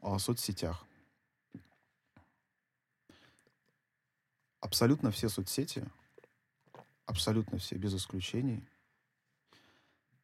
[0.00, 0.84] о соцсетях.
[4.62, 5.84] Абсолютно все соцсети,
[7.04, 8.64] абсолютно все, без исключений,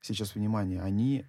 [0.00, 1.26] сейчас, внимание, они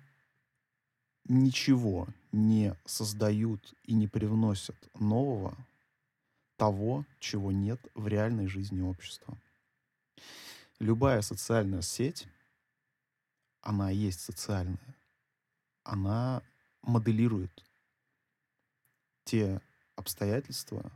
[1.25, 5.57] ничего не создают и не привносят нового,
[6.55, 9.35] того, чего нет в реальной жизни общества.
[10.77, 12.27] Любая социальная сеть,
[13.61, 14.95] она есть социальная,
[15.83, 16.43] она
[16.83, 17.51] моделирует
[19.23, 19.61] те
[19.95, 20.91] обстоятельства,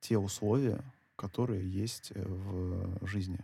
[0.00, 0.82] те условия,
[1.16, 3.38] которые есть э, в жизни,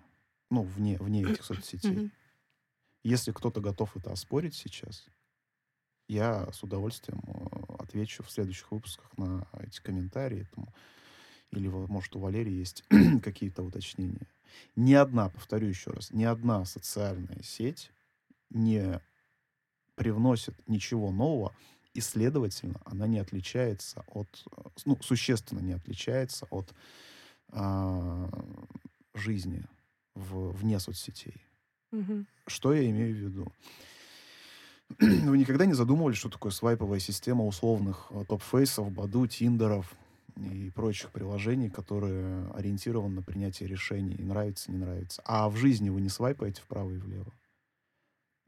[0.51, 2.11] ну, вне, вне этих соцсетей.
[3.03, 5.07] Если кто-то готов это оспорить сейчас,
[6.09, 10.47] я с удовольствием э, отвечу в следующих выпусках на эти комментарии.
[10.55, 10.69] Там,
[11.53, 12.85] или, может, у Валерии есть
[13.23, 14.27] какие-то уточнения.
[14.77, 17.93] Ни одна, повторю еще раз, ни одна социальная сеть
[18.51, 19.01] не
[19.95, 21.55] привносит ничего нового,
[21.95, 26.73] и, следовательно, она не отличается от, э, ну, существенно не отличается от
[27.53, 28.29] а,
[29.15, 29.65] жизни
[30.15, 31.47] в, вне соцсетей.
[31.93, 32.27] Мгм.
[32.47, 33.53] Что я имею в виду?
[34.99, 39.95] Вы никогда не задумывались, что такое свайповая система условных э, топ-фейсов, Баду, Тиндеров
[40.37, 45.23] и прочих приложений, которые ориентированы на принятие решений, нравится, не нравится.
[45.25, 47.33] А в жизни вы не свайпаете вправо и влево.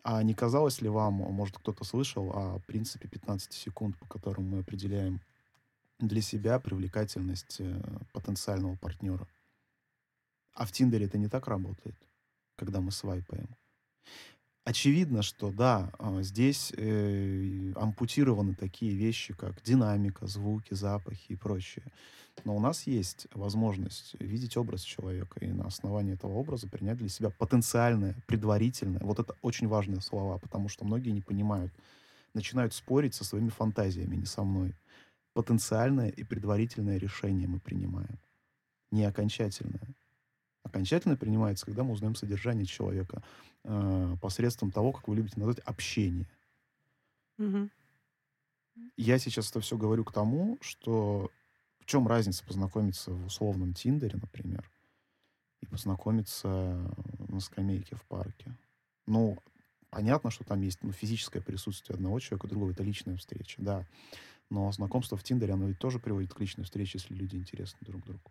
[0.05, 4.59] А не казалось ли вам, может, кто-то слышал о принципе 15 секунд, по которому мы
[4.61, 5.21] определяем
[6.09, 9.27] для себя привлекательность э, потенциального партнера?
[10.55, 11.97] А в Тиндере это не так работает,
[12.57, 13.49] когда мы свайпаем.
[14.65, 21.85] Очевидно, что да, а, здесь э, ампутированы такие вещи, как динамика, звуки, запахи и прочее.
[22.45, 27.09] Но у нас есть возможность видеть образ человека и на основании этого образа принять для
[27.09, 29.01] себя потенциальное, предварительное.
[29.01, 31.73] Вот это очень важные слова, потому что многие не понимают,
[32.33, 34.77] начинают спорить со своими фантазиями, не со мной.
[35.35, 38.19] Потенциальное и предварительное решение мы принимаем,
[38.91, 39.95] не окончательное.
[40.63, 43.23] Окончательно принимается, когда мы узнаем содержание человека
[43.65, 46.29] э, посредством того, как вы любите назвать, общение.
[47.39, 47.71] Мгм.
[48.97, 51.31] Я сейчас это все говорю к тому, что
[51.81, 54.71] в чем разница познакомиться в условном Тиндере, например,
[55.61, 56.81] и познакомиться
[57.29, 58.55] на скамейке в парке.
[59.07, 59.39] Ну,
[59.91, 63.87] понятно, что там есть ну, физическое присутствие одного человека, другого это личная встреча, да.
[64.53, 68.05] Но знакомство в Тиндере, оно ведь тоже приводит к личной встрече, если люди интересны друг
[68.05, 68.31] другу.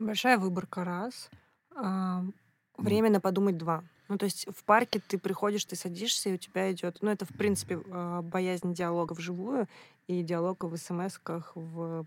[0.00, 1.30] Большая выборка раз.
[1.76, 2.32] А, Ну,
[2.76, 3.84] Время подумать два.
[4.08, 6.98] Ну, то есть в парке ты приходишь, ты садишься, и у тебя идет...
[7.02, 9.68] Ну, это, в принципе, а, боязнь диалога вживую
[10.08, 12.04] и диалога в смс-ках, в,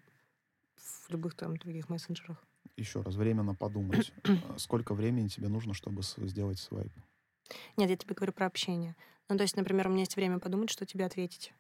[0.76, 2.44] в любых там других мессенджерах.
[2.76, 6.92] еще раз, временно подумать, э, сколько времени тебе нужно, чтобы сделать свайп.
[7.78, 8.94] Нет, я тебе говорю про общение.
[9.30, 11.54] Ну, то есть, например, у меня есть время подумать, что тебе ответить.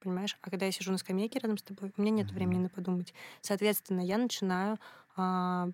[0.00, 0.36] Понимаешь?
[0.40, 3.12] А когда я сижу на скамейке рядом с тобой, у меня нет времени на подумать.
[3.40, 4.78] Соответственно, я начинаю,
[5.16, 5.70] а,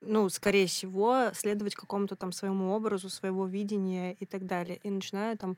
[0.00, 4.78] ну, скорее всего, следовать какому-то там своему образу, своего видения и так далее.
[4.82, 5.56] И начинаю там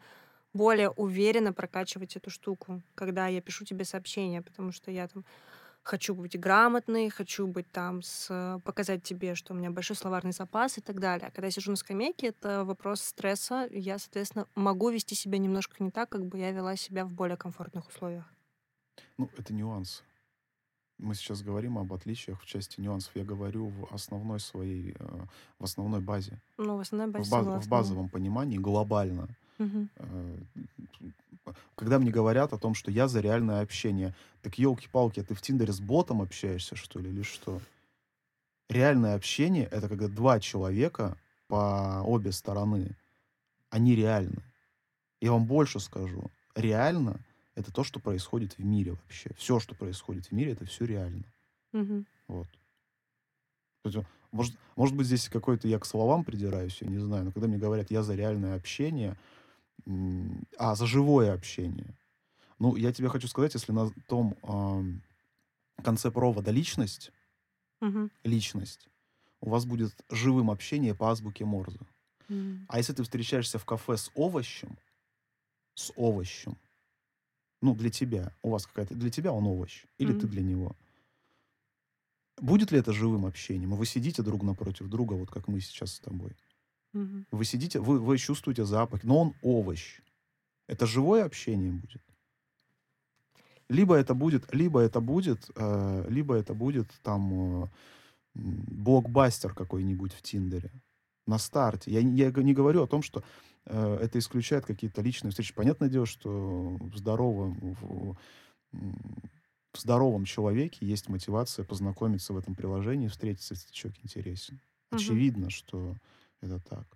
[0.55, 5.25] более уверенно прокачивать эту штуку, когда я пишу тебе сообщение, потому что я там
[5.85, 10.79] хочу быть грамотной, хочу быть там, с, показать тебе, что у меня большой словарный запас
[10.79, 11.29] и так далее.
[11.29, 13.69] А когда я сижу на скамейке, это вопрос стресса.
[13.71, 17.37] Я, соответственно, могу вести себя немножко не так, как бы я вела себя в более
[17.37, 18.25] комфортных условиях.
[19.19, 20.03] Ну, это нюанс.
[20.99, 23.15] Мы сейчас говорим об отличиях в части нюансов.
[23.17, 25.27] Я говорю в основной своей, э,
[25.59, 26.41] в основной базе.
[26.57, 29.29] Ну, в основной базе В, баз- в базовом понимании, глобально.
[29.59, 30.39] Э,
[31.75, 35.43] Когда мне говорят о том, что я за реальное общение, так елки-палки, а ты в
[35.43, 37.61] Тиндере с ботом общаешься, что ли, или что?
[38.69, 41.17] Реальное общение— это когда два человека
[41.49, 42.97] по обе стороны,
[43.71, 44.43] они реальны.
[45.21, 46.31] Я вам больше скажу.
[46.55, 47.21] Реально—
[47.55, 49.31] это то, что происходит в мире вообще.
[49.37, 51.25] Все, что происходит в мире, это все реально.
[51.73, 52.07] Мгм.
[52.29, 52.49] Вот.
[54.33, 57.59] Может, может быть, здесь какой-то я к словам придираюсь, я не знаю, но когда мне
[57.59, 59.17] говорят, я за реальное общение,
[60.59, 61.97] а, за живое общение.
[62.59, 65.03] Ну, я тебе хочу сказать, если на том ам,
[65.83, 67.13] конце провода личность,
[67.81, 68.11] Мгм.
[68.25, 68.89] личность,
[69.41, 71.81] у вас будет живым общение по азбуке Морзе.
[72.31, 72.69] М.
[72.69, 74.79] А если ты встречаешься в кафе с овощем,
[75.75, 76.59] с овощем,
[77.63, 80.29] ну, для тебя, у вас какая-то, для тебя он овощ, или ты Мгм.
[80.29, 80.77] для него,
[82.41, 83.75] будет ли это живым общением?
[83.75, 86.37] Вы сидите друг напротив друга, вот как мы сейчас с тобой.
[86.95, 87.27] Мгм.
[87.31, 90.01] Вы сидите, вы, вы чувствуете запах, но он овощ.
[90.69, 92.03] Это живое общение будет?
[93.69, 97.69] Либо это будет, либо это будет, э, либо это будет там э,
[98.35, 100.71] блокбастер какой-нибудь в Тиндере
[101.27, 101.91] на старте.
[101.91, 103.25] Я, не- я не говорю о том, что
[103.67, 105.55] э, это исключает какие-то личные встречи.
[105.55, 108.17] Понятное дело, что в здоровом, в,
[108.73, 114.61] в здоровом человеке есть мотивация познакомиться в этом приложении, встретиться, если человек интересен.
[114.91, 115.97] Очевидно, что
[116.45, 116.87] это так.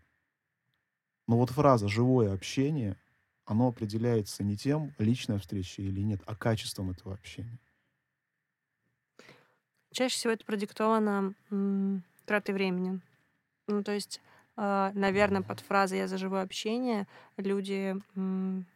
[1.26, 2.96] Но вот фраза «живое общение»,
[3.44, 7.58] оно определяется не тем, личная встреча или нет, а качеством этого общения.
[9.92, 13.00] Чаще всего это продиктовано м, тратой времени.
[13.66, 14.20] Ну, то есть,
[14.56, 17.06] наверное, под фразой «я за живое общение»
[17.36, 18.66] люди м,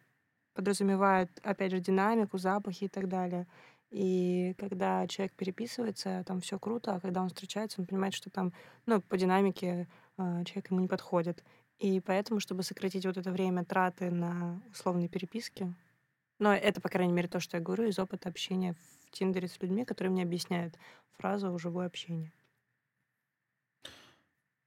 [0.54, 3.46] подразумевают, опять же, динамику, запахи и так далее.
[3.90, 8.52] И когда человек переписывается, там все круто, а когда он встречается, он понимает, что там,
[8.86, 11.44] ну, по динамике а, человек ему не подходит.
[11.78, 15.74] И поэтому, чтобы сократить вот это время траты на условные переписки,
[16.38, 19.60] но это, по крайней мере, то, что я говорю из опыта общения в Тиндере с
[19.62, 20.76] людьми, которые мне объясняют
[21.18, 22.32] фразу «живое общение».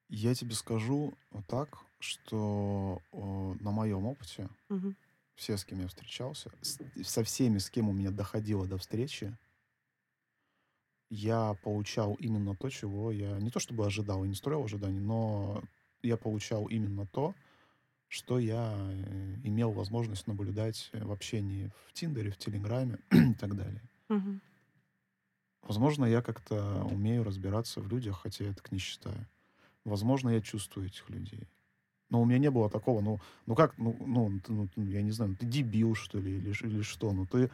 [0.09, 4.95] Я тебе скажу так, что о, на моем опыте Мгм.
[5.35, 9.37] все, с кем я встречался, с- со всеми, с кем у меня доходило до встречи,
[11.15, 15.63] я получал именно то, чего я не то чтобы ожидал и не строил ожиданий, но
[16.01, 17.33] я получал именно то,
[18.07, 23.81] что я э, имел возможность наблюдать в общении в Тиндере, в Телеграме и так далее.
[24.09, 24.41] Мгм.
[25.61, 29.27] Возможно, я как-то умею разбираться в людях, хотя я так не считаю.
[29.83, 31.47] Возможно, я чувствую этих людей.
[32.09, 35.11] Но у меня не было такого, ну, ну как, ну, ну, ты, ну, я не
[35.11, 37.11] знаю, ты дебил, что ли, или, или что?
[37.11, 37.49] Ну, ты,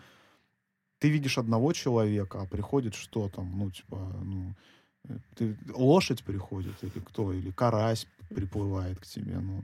[1.01, 4.53] ты видишь одного человека, а приходит что там, ну, типа, ну,
[5.09, 9.63] э, ты, лошадь приходит, или кто, или карась приплывает к тебе, ну.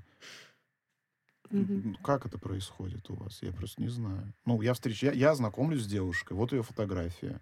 [1.52, 3.44] М, Как это происходит у вас?
[3.44, 4.34] Я просто не знаю.
[4.46, 7.40] Ну, я встречаю, я, я знакомлюсь с девушкой, вот ее фотография.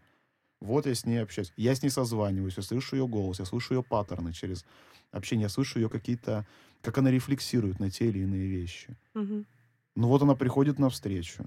[0.59, 1.53] Вот я с ней общаюсь.
[1.55, 4.65] Я с ней созваниваюсь, я слышу ее голос, я слышу ее паттерны через
[5.11, 6.45] общение, я слышу ее какие-то,
[6.81, 8.97] как она рефлексирует на те или иные вещи.
[9.13, 9.45] Мгм.
[9.95, 11.45] Ну вот она приходит навстречу.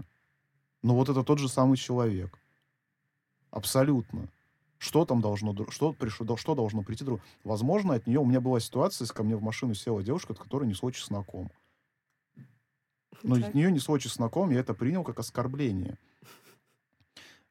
[0.83, 2.39] Ну вот это тот же самый человек.
[3.51, 4.29] Абсолютно.
[4.79, 7.21] Что там должно, что, пришло, что должно прийти друг?
[7.43, 10.39] Возможно, от нее, у меня была ситуация, если ко мне в машину села девушка, от
[10.39, 11.51] которой несло чесноком.
[13.25, 13.49] Но Так.
[13.49, 15.99] от нее несло чесноком, я это принял как оскорбление.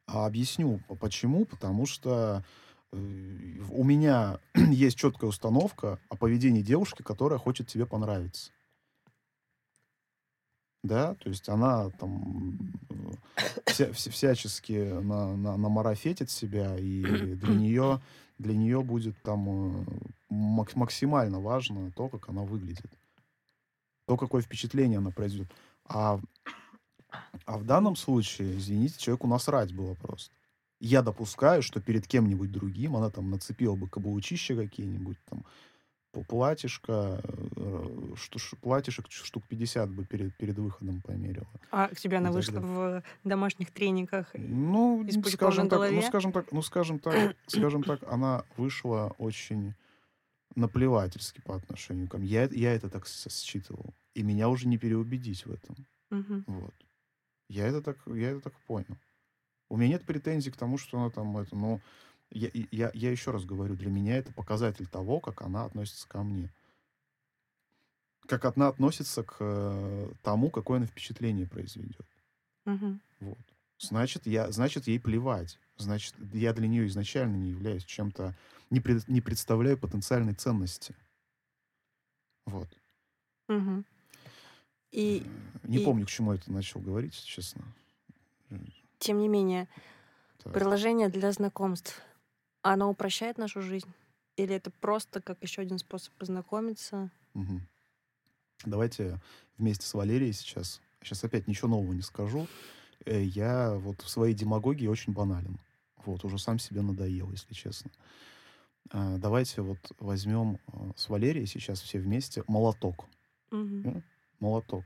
[0.06, 1.44] А объясню, почему.
[1.44, 2.46] Потому что
[2.94, 8.52] э, у меня есть четкая установка о поведении девушки, которая хочет тебе понравиться.
[10.84, 12.58] Да, то есть она там
[12.90, 12.96] э,
[13.66, 14.72] вся- вся- всячески
[15.02, 17.02] на, на, намарафетит себя, и
[17.36, 18.02] для нее,
[18.38, 19.86] для нее будет там э,
[20.30, 22.92] мак- максимально важно то, как она выглядит.
[24.06, 25.52] То, какое впечатление она произведет.
[25.86, 26.22] А,
[27.46, 30.32] а в данном случае, извините, человеку насрать было просто.
[30.80, 35.44] Я допускаю, что перед кем-нибудь другим она там нацепила бы каблучища какие-нибудь, там,
[36.24, 37.22] платьишко,
[37.56, 38.16] э,
[38.62, 41.48] платьишек штук 50 бы перед, перед выходом померила.
[41.72, 44.36] А к тебе она так вышла в домашних трениках.
[44.36, 49.14] и- Ну, пучком скажем так, ну, скажем так, ну, скажем так, скажем так, она вышла
[49.18, 49.74] очень
[50.56, 52.28] наплевательски по отношению ко мне.
[52.28, 53.94] Я, я это так считывал.
[54.16, 55.76] И меня уже не переубедить в этом.
[56.10, 56.44] Мгм.
[56.48, 56.74] Вот.
[57.50, 58.98] Я это так, я это так понял.
[59.70, 61.80] У меня нет претензий к тому, что она там это, но
[62.32, 66.24] я, я, я еще раз говорю, для меня это показатель того, как она относится ко
[66.24, 66.50] мне.
[68.28, 72.06] Как она относится к э, тому, какое она впечатление произведет.
[72.66, 73.00] Мгм.
[73.22, 73.38] Вот.
[73.80, 75.58] Значит, я, значит, ей плевать.
[75.78, 78.36] Значит, я для нее изначально не являюсь чем-то,
[78.70, 80.96] не, пред- не представляю потенциальной ценности.
[82.46, 82.68] Вот.
[83.48, 83.86] Мгм.
[84.92, 85.24] И
[85.64, 87.64] Э, Не и- помню, к чему это начал говорить, честно.
[89.00, 89.68] тем не менее,
[90.44, 90.54] Так.
[90.54, 92.02] приложение для знакомств,
[92.74, 93.92] оно упрощает нашу жизнь?
[94.36, 97.10] Или это просто как еще один способ познакомиться?
[97.34, 97.68] Мгм.
[98.66, 99.20] Давайте
[99.58, 100.82] вместе с Валерией сейчас.
[101.02, 102.48] Сейчас опять ничего нового не скажу.
[103.06, 105.60] Э, Я вот в своей демагогии очень банален.
[106.06, 107.92] Вот, уже сам себе надоел, если честно.
[108.92, 113.06] А, Давайте вот возьмем а, с Валерией сейчас все вместе молоток.
[113.52, 114.04] Мгм.
[114.40, 114.86] Молоток.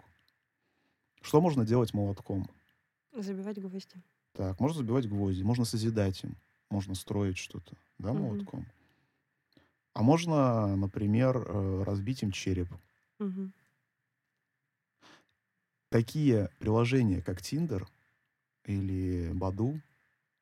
[1.22, 2.50] Что можно делать молотком?
[3.14, 3.96] Забивать гвозди.
[4.34, 6.36] Так, можно забивать гвозди, можно созидать им,
[6.72, 8.66] можно строить что-то, да, молотком.
[9.94, 12.70] А можно, например, э, разбить им череп.
[13.20, 13.54] Мгм.
[15.92, 17.86] такие приложения, как Tinder
[18.66, 19.80] или Баду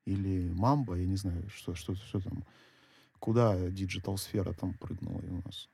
[0.06, 2.46] или Мамба, я не знаю, что, что, что там,
[3.20, 5.70] куда digital сфера там прыгнула и у нас.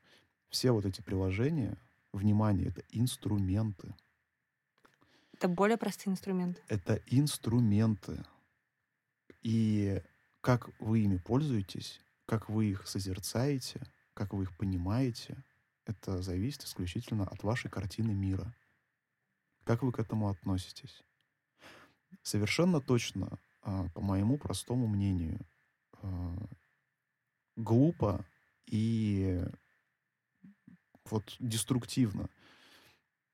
[0.50, 1.78] Все вот эти приложения,
[2.12, 3.94] внимание, это инструменты.
[5.34, 6.62] Это более простые инструменты.
[6.70, 8.24] Это инструменты.
[9.42, 10.02] И
[10.46, 13.82] как вы ими пользуетесь, как вы их созерцаете,
[14.14, 15.44] как вы их понимаете,
[15.86, 18.54] это зависит исключительно от вашей картины мира.
[19.64, 21.02] Как вы к этому относитесь?
[22.22, 25.40] Совершенно точно, а, по моему простому мнению,
[25.94, 26.38] а,
[27.56, 28.24] глупо
[28.68, 29.44] и
[31.10, 32.30] вот деструктивно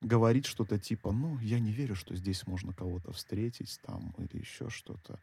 [0.00, 4.70] говорить что-то типа, ну, я не верю, что здесь можно кого-то встретить там или еще
[4.70, 5.20] что-то.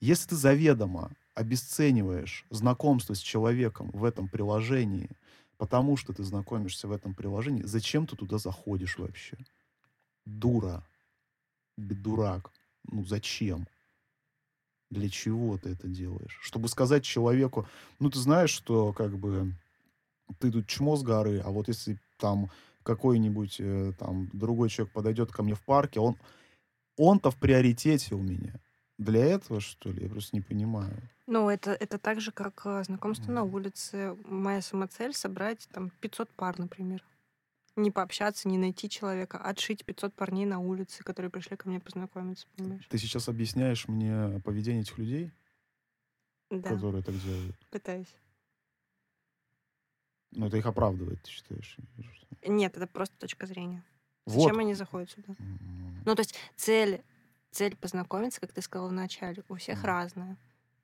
[0.00, 5.10] Если ты заведомо обесцениваешь знакомство с человеком в этом приложении,
[5.58, 9.36] потому что ты знакомишься в этом приложении, зачем ты туда заходишь вообще?
[10.24, 10.84] Дура.
[11.76, 12.50] Дурак.
[12.84, 13.66] Ну, зачем?
[14.90, 16.38] Для чего ты это делаешь?
[16.40, 17.66] Чтобы сказать человеку,
[17.98, 19.54] ну, ты знаешь, что как бы
[20.38, 22.50] ты тут чмо с горы, а вот если там
[22.82, 26.16] какой-нибудь э, там другой человек подойдет ко мне в парке, он
[26.96, 28.60] он-то в приоритете у меня.
[29.00, 30.02] Для этого, что ли?
[30.02, 30.94] Я просто не понимаю.
[31.26, 33.54] Ну, это, это так же, как э, знакомство на Мгм.
[33.54, 34.14] улице.
[34.26, 37.02] Моя самоцель— собрать там 500 пар, например.
[37.76, 41.80] Не пообщаться, не найти человека, а отшить 500 парней на улице, которые пришли ко мне
[41.80, 42.86] познакомиться, понимаешь?
[42.90, 45.30] Ты сейчас объясняешь мне поведение этих людей,
[46.50, 47.56] Да, которые так делают.
[47.70, 48.14] пытаюсь.
[50.32, 51.76] Но это их оправдывает, ты считаешь?
[52.46, 53.82] Нет, это просто точка зрения.
[54.26, 54.42] Вот.
[54.42, 55.34] Зачем они заходят сюда?
[56.04, 57.02] Ну, то есть цель,
[57.50, 59.84] цель познакомиться, как ты сказала в начале, у всех Мгм.
[59.84, 60.38] разная.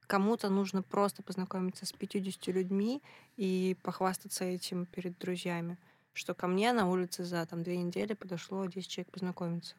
[0.07, 3.03] Кому-то нужно просто познакомиться с 50 людьми
[3.37, 5.79] и похвастаться этим перед друзьями,
[6.13, 9.77] что ко мне на улице за там, две недели подошло 10 человек познакомиться.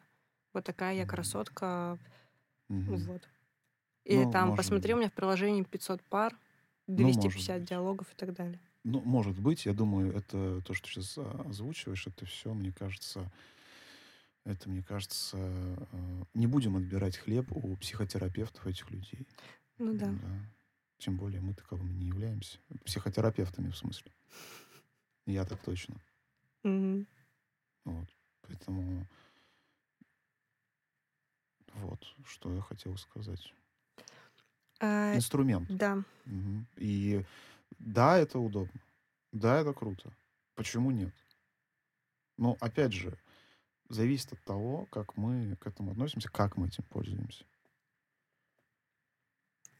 [0.54, 1.98] Вот такая я красотка.
[2.68, 3.10] мгм.
[3.10, 3.28] Вот.
[4.04, 4.98] Или Ну, там, посмотри, у быть.
[4.98, 6.38] меня в приложении 500 пар,
[6.96, 7.64] Ну, 250 может быть.
[7.64, 8.60] диалогов и так далее.
[8.84, 13.30] Ну, может быть, я думаю, это то, что сейчас озвучиваешь, это все, мне кажется,
[14.48, 19.28] это, мне кажется, э, не будем отбирать хлеб у психотерапевтов этих людей.
[19.76, 20.10] Ну да.
[20.96, 22.58] Тем более мы таковыми не являемся.
[22.84, 24.10] Психотерапевтами, в смысле.
[25.26, 25.96] Я так точно.
[26.62, 27.06] Мгм.
[27.84, 28.08] Вот.
[28.42, 29.06] Поэтому
[31.74, 33.52] вот, что я хотел сказать.
[34.80, 35.68] А, Инструмент.
[35.68, 36.02] да.
[36.24, 36.66] Мгм.
[36.76, 37.22] И
[37.78, 38.80] да, это удобно.
[39.32, 40.10] Да, это круто.
[40.54, 41.14] Почему нет?
[42.38, 43.18] Но опять же,
[43.88, 47.44] зависит от того, как мы к этому относимся, как мы этим пользуемся.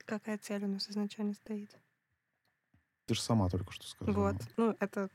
[0.04, 1.78] Какая цель у нас изначально стоит?
[3.06, 4.32] Ты же сама только что сказала.
[4.32, 4.36] Вот.
[4.56, 5.10] Ну, это...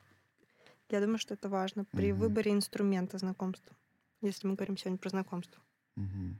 [0.89, 2.21] Я думаю, что это важно при Мгм.
[2.21, 3.75] выборе инструмента знакомства.
[4.21, 5.61] Если мы говорим сегодня про знакомство.
[5.95, 6.39] Мгм.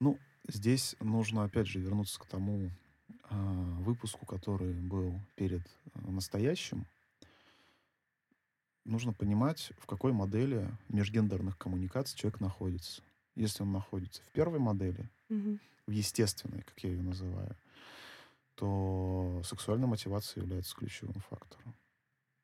[0.00, 2.70] Ну, здесь нужно опять же вернуться к тому
[3.24, 3.34] а,
[3.80, 5.62] выпуску, который был перед
[5.94, 6.86] а, настоящим.
[8.84, 13.02] Нужно понимать, в какой модели межгендерных коммуникаций человек находится.
[13.36, 15.60] Если он находится в первой модели, Мгм.
[15.86, 17.56] в естественной, как я ее называю,
[18.56, 21.74] то сексуальная мотивация является ключевым фактором.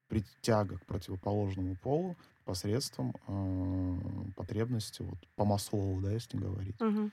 [0.09, 6.77] Притяга к противоположному полу посредством э, потребности, вот по Маслоу, да, если говорить.
[6.81, 7.11] Ну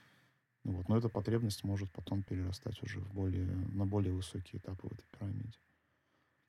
[0.64, 0.88] Вот.
[0.88, 5.04] Но эта потребность может потом перерастать уже в более, на более высокие этапы в этой
[5.12, 5.58] пирамиде.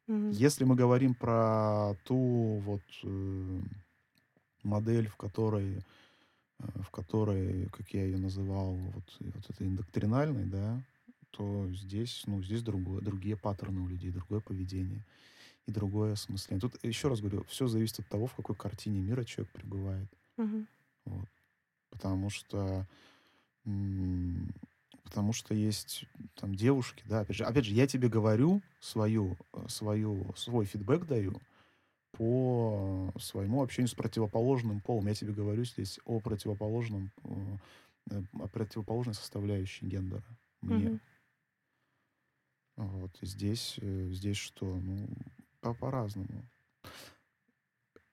[0.08, 0.32] Мгм.
[0.32, 3.60] Если мы говорим про ту вот э,
[4.64, 5.78] модель, в которой
[6.60, 10.82] э, в которой, как я ее называл, вот, вот этой индоктринальной, да,
[11.32, 15.06] то здесь, ну, здесь другое, другие паттерны у людей, другое поведение
[15.68, 16.62] и другое осмысление.
[16.62, 20.10] Тут еще раз говорю, все зависит от того, в какой картине мира человек пребывает.
[20.38, 20.68] Мгм.
[21.06, 21.30] Вот.
[21.92, 22.86] Потому что
[23.66, 24.50] м,
[25.08, 26.04] потому что есть
[26.36, 31.06] там девушки, да, опять же, опять же, я тебе говорю свою, э, свою, свой фидбэк
[31.06, 31.42] даю
[32.12, 35.08] по своему общению с противоположным полом.
[35.08, 37.58] Я тебе говорю здесь о противоположном, э,
[38.12, 40.26] э, о противоположной составляющей гендера
[40.60, 40.90] мне.
[40.90, 41.02] Мгм.
[42.76, 43.12] Вот.
[43.22, 44.66] И здесь, здесь что?
[44.66, 45.08] Ну,
[45.62, 46.46] по- по-разному.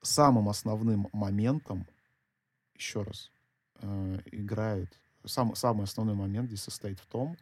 [0.00, 1.88] Самым основным моментом,
[2.76, 3.32] еще раз,
[4.30, 7.36] играет, сам, самый основной момент здесь состоит в том,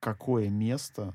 [0.00, 1.12] какое место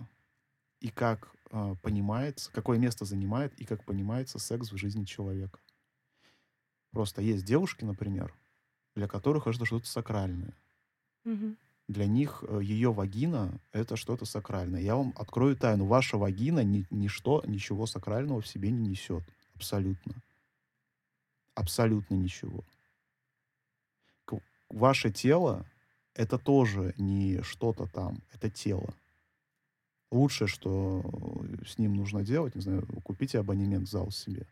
[0.79, 5.59] и как э, понимается, какое место занимает и как понимается секс в жизни человека.
[6.91, 8.35] Просто есть девушки, например,
[8.95, 10.53] для которых это что-то сакральное.
[11.23, 11.57] Мгм.
[11.87, 14.81] Для них э, ее вагина— это что-то сакральное.
[14.81, 15.85] Я вам открою тайну.
[15.85, 19.23] Ваша вагина ни, ничто, ничего сакрального в себе не несет.
[19.55, 20.15] Абсолютно.
[21.55, 22.63] Абсолютно ничего.
[24.74, 25.65] Ваше тело—
[26.15, 28.21] это тоже не что-то там.
[28.34, 28.93] Это тело.
[30.11, 31.03] Лучшее, что
[31.65, 34.47] с ним нужно делать, не знаю, купите абонемент в зал себе.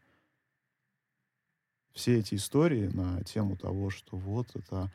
[1.94, 4.92] Все эти истории на тему того, что вот это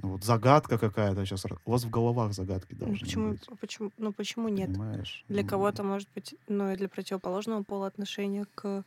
[0.00, 1.44] ну, вот загадка какая-то сейчас.
[1.64, 3.46] У вас в головах загадки Ну, должны Почему, быть.
[3.60, 4.68] почему, ну, почему нет?
[4.68, 5.24] Понимаешь?
[5.28, 8.84] Для Ну, кого-то, может быть, ну и для противоположного пола отношение к,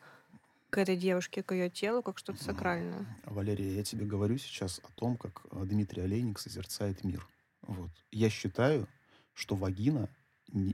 [0.71, 3.05] к этой девушке, к ее телу, как что-то сакральное.
[3.25, 7.27] Валерия, я тебе говорю сейчас о том, как э, Дмитрий Олейник созерцает мир.
[7.61, 7.91] Вот.
[8.09, 8.87] Я считаю,
[9.33, 10.09] что вагина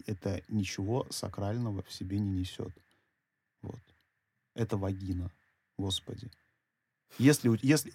[0.06, 2.72] это ничего сакрального в себе не несет.
[3.64, 3.82] Вот.
[4.54, 5.32] Это вагина,
[5.78, 6.30] Господи.
[7.18, 7.92] Если, если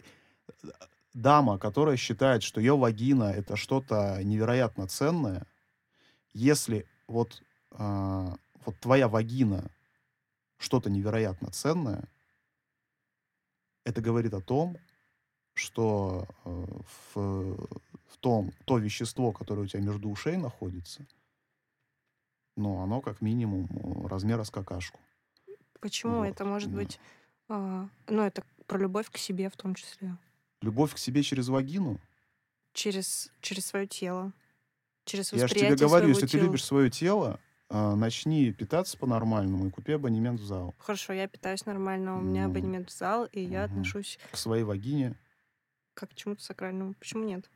[0.64, 0.68] э,
[1.14, 5.46] дама, которая считает, что ее вагина это что-то невероятно ценное,
[6.34, 8.34] если вот, а,
[8.64, 9.70] вот твоя вагина
[10.62, 12.04] что-то невероятно ценное,
[13.84, 14.76] это говорит о том,
[15.54, 16.66] что э,
[17.14, 17.56] в,
[18.06, 21.04] в том, то вещество, которое у тебя между ушей находится,
[22.56, 25.00] ну, оно как минимум э, размера с какашку.
[25.80, 26.76] Почему Вот, это может да.
[26.76, 27.00] быть...
[27.48, 30.16] а, ну, это про любовь к себе в том числе.
[30.60, 31.98] Любовь к себе через вагину.
[32.72, 34.32] Через, через свое тело.
[35.04, 36.42] Через Я же восприятие тебе говорю, если ты тела.
[36.44, 37.40] любишь свое тело,
[37.72, 40.74] начни питаться по-нормальному и купи абонемент в зал.
[40.78, 43.72] Хорошо, я питаюсь нормально, у меня Ну, абонемент в зал, и я мгм.
[43.72, 45.14] отношусь К своей вагине.
[45.94, 46.94] как к чему-то сакральному.
[46.94, 47.50] Почему нет?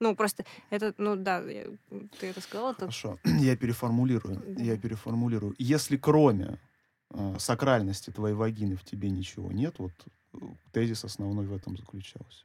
[0.00, 1.66] Ну, просто это, ну да, я-
[2.20, 4.42] ты это сказала, это Хорошо, я переформулирую.
[4.56, 4.82] Я Да.
[4.82, 5.54] переформулирую.
[5.58, 6.58] Если кроме
[7.10, 9.92] э, сакральности твоей вагины в тебе ничего нет, вот
[10.34, 10.38] э,
[10.72, 12.44] тезис основной в этом заключался.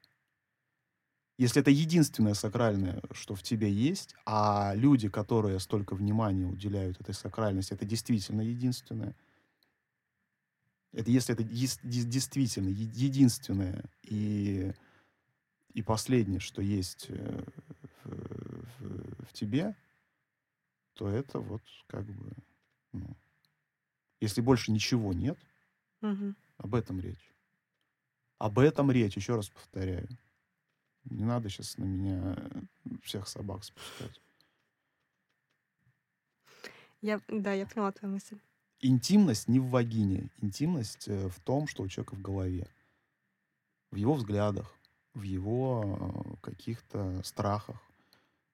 [1.44, 7.14] Если это единственное сакральное, что в тебе есть, а люди, которые столько внимания уделяют этой
[7.14, 9.14] сакральности, это действительно единственное.
[10.94, 14.72] Это если это действительно единственное и,
[15.74, 17.44] и последнее, что есть э,
[18.06, 18.10] в,
[18.80, 19.76] в- в тебе,
[20.94, 22.32] то это вот как бы,
[22.94, 23.18] ну,
[24.22, 25.38] если больше ничего нет,
[26.02, 26.38] Мгм.
[26.56, 27.34] об этом речь.
[28.38, 30.08] Об этом речь, еще раз повторяю.
[31.06, 32.62] Не надо сейчас на меня э,
[33.02, 34.22] всех собак спускать.
[37.02, 38.40] Я, да, я поняла твою мысль.
[38.80, 40.30] Интимность не в вагине.
[40.42, 42.68] Интимность э, в том, что у человека в голове.
[43.92, 44.74] В его взглядах,
[45.14, 47.82] в его э, каких-то страхах,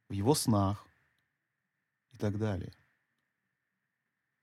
[0.10, 0.88] в его снах
[2.14, 2.74] и так далее.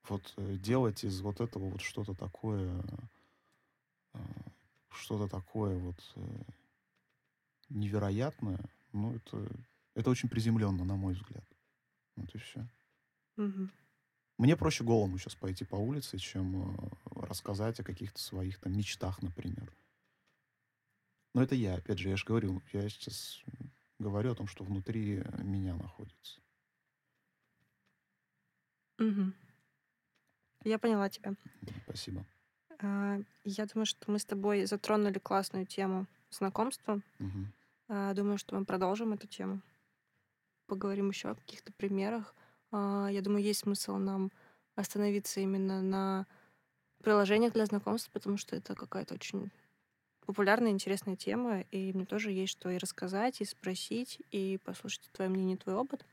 [0.07, 2.81] Вот делать из вот этого вот что-то такое,
[4.89, 5.97] что-то такое вот
[7.69, 8.59] невероятное,
[8.93, 9.47] ну, это,
[9.95, 11.45] это очень приземленно, на мой взгляд.
[12.15, 12.67] Вот и все.
[13.35, 13.71] Мгм.
[14.37, 16.89] Мне проще голому сейчас пойти по улице, чем э,
[17.27, 19.75] рассказать о каких-то своих там мечтах, например.
[21.33, 23.41] Но это я, опять же, я же говорю, я сейчас
[23.99, 26.39] говорю о том, что внутри меня находится.
[28.97, 29.35] Мгм.
[30.63, 31.33] Я поняла тебя.
[31.83, 32.25] Спасибо.
[32.79, 37.01] А, Я думаю, что мы с тобой затронули классную тему знакомства.
[37.19, 37.53] Мгм.
[37.89, 39.61] А, Думаю, что мы продолжим эту тему.
[40.67, 42.35] Поговорим еще о каких-то примерах.
[42.71, 44.31] А, Я думаю, есть смысл нам
[44.75, 46.27] остановиться именно на
[47.03, 49.51] приложениях для знакомств, потому что это какая-то очень
[50.25, 55.29] популярная, интересная тема, и мне тоже есть что и рассказать, и спросить, и послушать твое
[55.29, 56.05] мнение, твой опыт.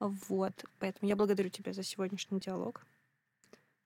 [0.00, 2.86] Вот, поэтому я благодарю тебя за сегодняшний диалог.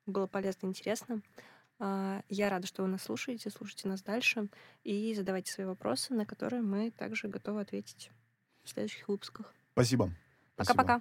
[0.06, 1.22] Было полезно, интересно.
[1.22, 4.48] А, я рада, что вы нас слушаете, слушайте нас дальше
[4.84, 8.10] и задавайте свои вопросы, на которые мы также готовы ответить
[8.62, 9.54] в следующих выпусках.
[9.72, 10.10] Спасибо.
[10.56, 11.00] Пока-пока.